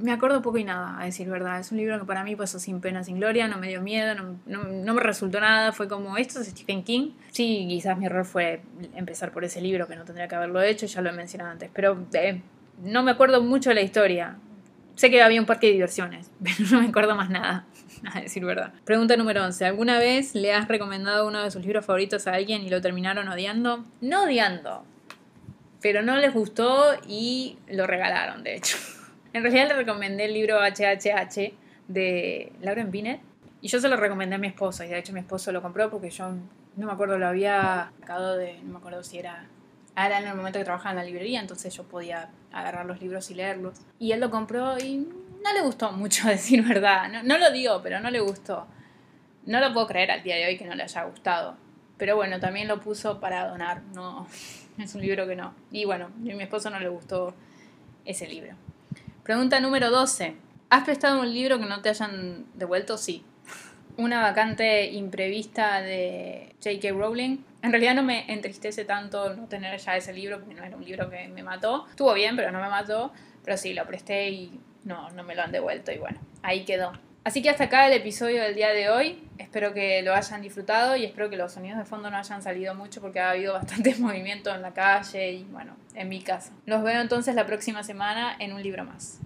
Me 0.00 0.10
acuerdo 0.10 0.42
poco 0.42 0.58
y 0.58 0.64
nada, 0.64 1.00
a 1.00 1.04
decir 1.04 1.28
verdad. 1.28 1.60
Es 1.60 1.70
un 1.70 1.78
libro 1.78 2.00
que 2.00 2.04
para 2.04 2.24
mí 2.24 2.34
pasó 2.34 2.58
sin 2.58 2.80
pena, 2.80 3.04
sin 3.04 3.18
gloria, 3.18 3.46
no 3.46 3.58
me 3.58 3.68
dio 3.68 3.80
miedo, 3.80 4.16
no, 4.16 4.36
no, 4.46 4.64
no, 4.64 4.94
me 4.94 5.00
resultó 5.00 5.38
nada. 5.38 5.70
Fue 5.70 5.86
como, 5.86 6.16
esto 6.16 6.40
es 6.40 6.48
Stephen 6.48 6.82
King. 6.82 7.12
Sí, 7.30 7.66
quizás 7.68 7.96
mi 7.98 8.06
error 8.06 8.24
fue 8.24 8.62
empezar 8.96 9.30
por 9.30 9.44
ese 9.44 9.60
libro, 9.60 9.86
que 9.86 9.94
no 9.94 10.04
tendría 10.04 10.26
que 10.26 10.34
haberlo 10.34 10.60
hecho, 10.60 10.86
ya 10.86 11.00
lo 11.02 11.10
he 11.10 11.12
mencionado 11.12 11.52
antes. 11.52 11.70
Pero 11.72 12.04
eh, 12.14 12.42
no 12.82 13.04
me 13.04 13.12
acuerdo 13.12 13.40
mucho 13.40 13.68
de 13.68 13.76
la 13.76 13.82
historia. 13.82 14.38
Sé 14.96 15.08
que 15.08 15.22
había 15.22 15.38
un 15.38 15.46
parque 15.46 15.68
de 15.68 15.74
diversiones, 15.74 16.32
pero 16.42 16.68
no 16.68 16.80
me 16.80 16.88
acuerdo 16.88 17.14
más 17.14 17.30
nada, 17.30 17.64
a 18.12 18.20
decir 18.22 18.44
verdad. 18.44 18.72
Pregunta 18.84 19.16
número 19.16 19.44
11. 19.44 19.64
¿Alguna 19.64 20.00
vez 20.00 20.34
le 20.34 20.52
has 20.52 20.66
recomendado 20.66 21.28
uno 21.28 21.44
de 21.44 21.50
sus 21.52 21.62
libros 21.62 21.86
favoritos 21.86 22.26
a 22.26 22.32
alguien 22.32 22.62
y 22.62 22.70
lo 22.70 22.80
terminaron 22.80 23.28
odiando? 23.28 23.84
No 24.00 24.24
odiando 24.24 24.84
pero 25.86 26.02
no 26.02 26.16
les 26.16 26.34
gustó 26.34 26.96
y 27.06 27.58
lo 27.68 27.86
regalaron, 27.86 28.42
de 28.42 28.56
hecho. 28.56 28.76
En 29.32 29.42
realidad 29.42 29.68
le 29.68 29.74
recomendé 29.74 30.24
el 30.24 30.32
libro 30.32 30.58
HHH 30.58 31.52
de 31.86 32.52
Lauren 32.60 32.90
Binet 32.90 33.20
y 33.60 33.68
yo 33.68 33.78
se 33.78 33.88
lo 33.88 33.96
recomendé 33.96 34.34
a 34.34 34.38
mi 34.38 34.48
esposo 34.48 34.82
y 34.82 34.88
de 34.88 34.98
hecho 34.98 35.12
mi 35.12 35.20
esposo 35.20 35.52
lo 35.52 35.62
compró 35.62 35.90
porque 35.90 36.10
yo 36.10 36.30
no 36.74 36.86
me 36.86 36.90
acuerdo, 36.90 37.18
lo 37.18 37.28
había 37.28 37.92
sacado 38.00 38.36
de, 38.36 38.60
no 38.62 38.72
me 38.72 38.78
acuerdo 38.78 39.04
si 39.04 39.18
era, 39.18 39.46
era 39.94 40.18
en 40.18 40.26
el 40.26 40.34
momento 40.34 40.58
que 40.58 40.64
trabajaba 40.64 40.90
en 40.90 40.96
la 40.96 41.04
librería, 41.04 41.40
entonces 41.40 41.72
yo 41.72 41.84
podía 41.84 42.30
agarrar 42.50 42.86
los 42.86 43.00
libros 43.00 43.30
y 43.30 43.34
leerlos. 43.34 43.78
Y 44.00 44.10
él 44.10 44.18
lo 44.18 44.30
compró 44.30 44.76
y 44.78 44.96
no 44.96 45.52
le 45.52 45.60
gustó 45.60 45.92
mucho, 45.92 46.26
decir 46.28 46.64
verdad. 46.66 47.12
No, 47.12 47.22
no 47.22 47.38
lo 47.38 47.52
digo, 47.52 47.80
pero 47.80 48.00
no 48.00 48.10
le 48.10 48.18
gustó. 48.18 48.66
No 49.44 49.60
lo 49.60 49.72
puedo 49.72 49.86
creer 49.86 50.10
al 50.10 50.24
día 50.24 50.34
de 50.34 50.46
hoy 50.46 50.58
que 50.58 50.64
no 50.64 50.74
le 50.74 50.82
haya 50.82 51.04
gustado. 51.04 51.56
Pero 51.96 52.16
bueno, 52.16 52.40
también 52.40 52.68
lo 52.68 52.80
puso 52.80 53.20
para 53.20 53.48
donar, 53.48 53.82
no, 53.94 54.26
es 54.78 54.94
un 54.94 55.02
libro 55.02 55.26
que 55.26 55.36
no. 55.36 55.54
Y 55.70 55.84
bueno, 55.84 56.06
a 56.06 56.34
mi 56.34 56.42
esposo 56.42 56.70
no 56.70 56.78
le 56.78 56.88
gustó 56.88 57.34
ese 58.04 58.26
libro. 58.26 58.54
Pregunta 59.22 59.60
número 59.60 59.90
12. 59.90 60.36
¿Has 60.70 60.84
prestado 60.84 61.20
un 61.20 61.32
libro 61.32 61.58
que 61.58 61.66
no 61.66 61.80
te 61.80 61.88
hayan 61.88 62.46
devuelto? 62.54 62.98
Sí. 62.98 63.24
Una 63.96 64.20
vacante 64.20 64.90
imprevista 64.92 65.80
de 65.80 66.54
J.K. 66.62 66.90
Rowling. 66.92 67.38
En 67.62 67.72
realidad 67.72 67.94
no 67.94 68.02
me 68.02 68.30
entristece 68.32 68.84
tanto 68.84 69.34
no 69.34 69.46
tener 69.46 69.78
ya 69.80 69.96
ese 69.96 70.12
libro, 70.12 70.38
porque 70.38 70.54
no 70.54 70.64
era 70.64 70.76
un 70.76 70.84
libro 70.84 71.08
que 71.08 71.28
me 71.28 71.42
mató. 71.42 71.86
Estuvo 71.88 72.12
bien, 72.14 72.36
pero 72.36 72.52
no 72.52 72.60
me 72.60 72.68
mató. 72.68 73.12
Pero 73.44 73.56
sí, 73.56 73.74
lo 73.74 73.86
presté 73.86 74.28
y 74.28 74.60
no, 74.84 75.10
no 75.10 75.24
me 75.24 75.34
lo 75.34 75.42
han 75.42 75.52
devuelto. 75.52 75.92
Y 75.92 75.98
bueno, 75.98 76.20
ahí 76.42 76.64
quedó. 76.64 76.92
Así 77.26 77.42
que 77.42 77.50
hasta 77.50 77.64
acá 77.64 77.88
el 77.88 77.92
episodio 77.92 78.40
del 78.40 78.54
día 78.54 78.68
de 78.68 78.88
hoy. 78.88 79.18
Espero 79.36 79.74
que 79.74 80.00
lo 80.02 80.14
hayan 80.14 80.42
disfrutado 80.42 80.94
y 80.94 81.04
espero 81.04 81.28
que 81.28 81.36
los 81.36 81.50
sonidos 81.50 81.76
de 81.76 81.84
fondo 81.84 82.08
no 82.08 82.18
hayan 82.18 82.40
salido 82.40 82.72
mucho 82.76 83.00
porque 83.00 83.18
ha 83.18 83.30
habido 83.30 83.52
bastante 83.52 83.96
movimiento 83.96 84.54
en 84.54 84.62
la 84.62 84.72
calle 84.72 85.32
y 85.32 85.42
bueno, 85.50 85.76
en 85.96 86.08
mi 86.08 86.22
casa. 86.22 86.52
Los 86.66 86.84
veo 86.84 87.00
entonces 87.00 87.34
la 87.34 87.44
próxima 87.44 87.82
semana 87.82 88.36
en 88.38 88.52
un 88.52 88.62
libro 88.62 88.84
más. 88.84 89.18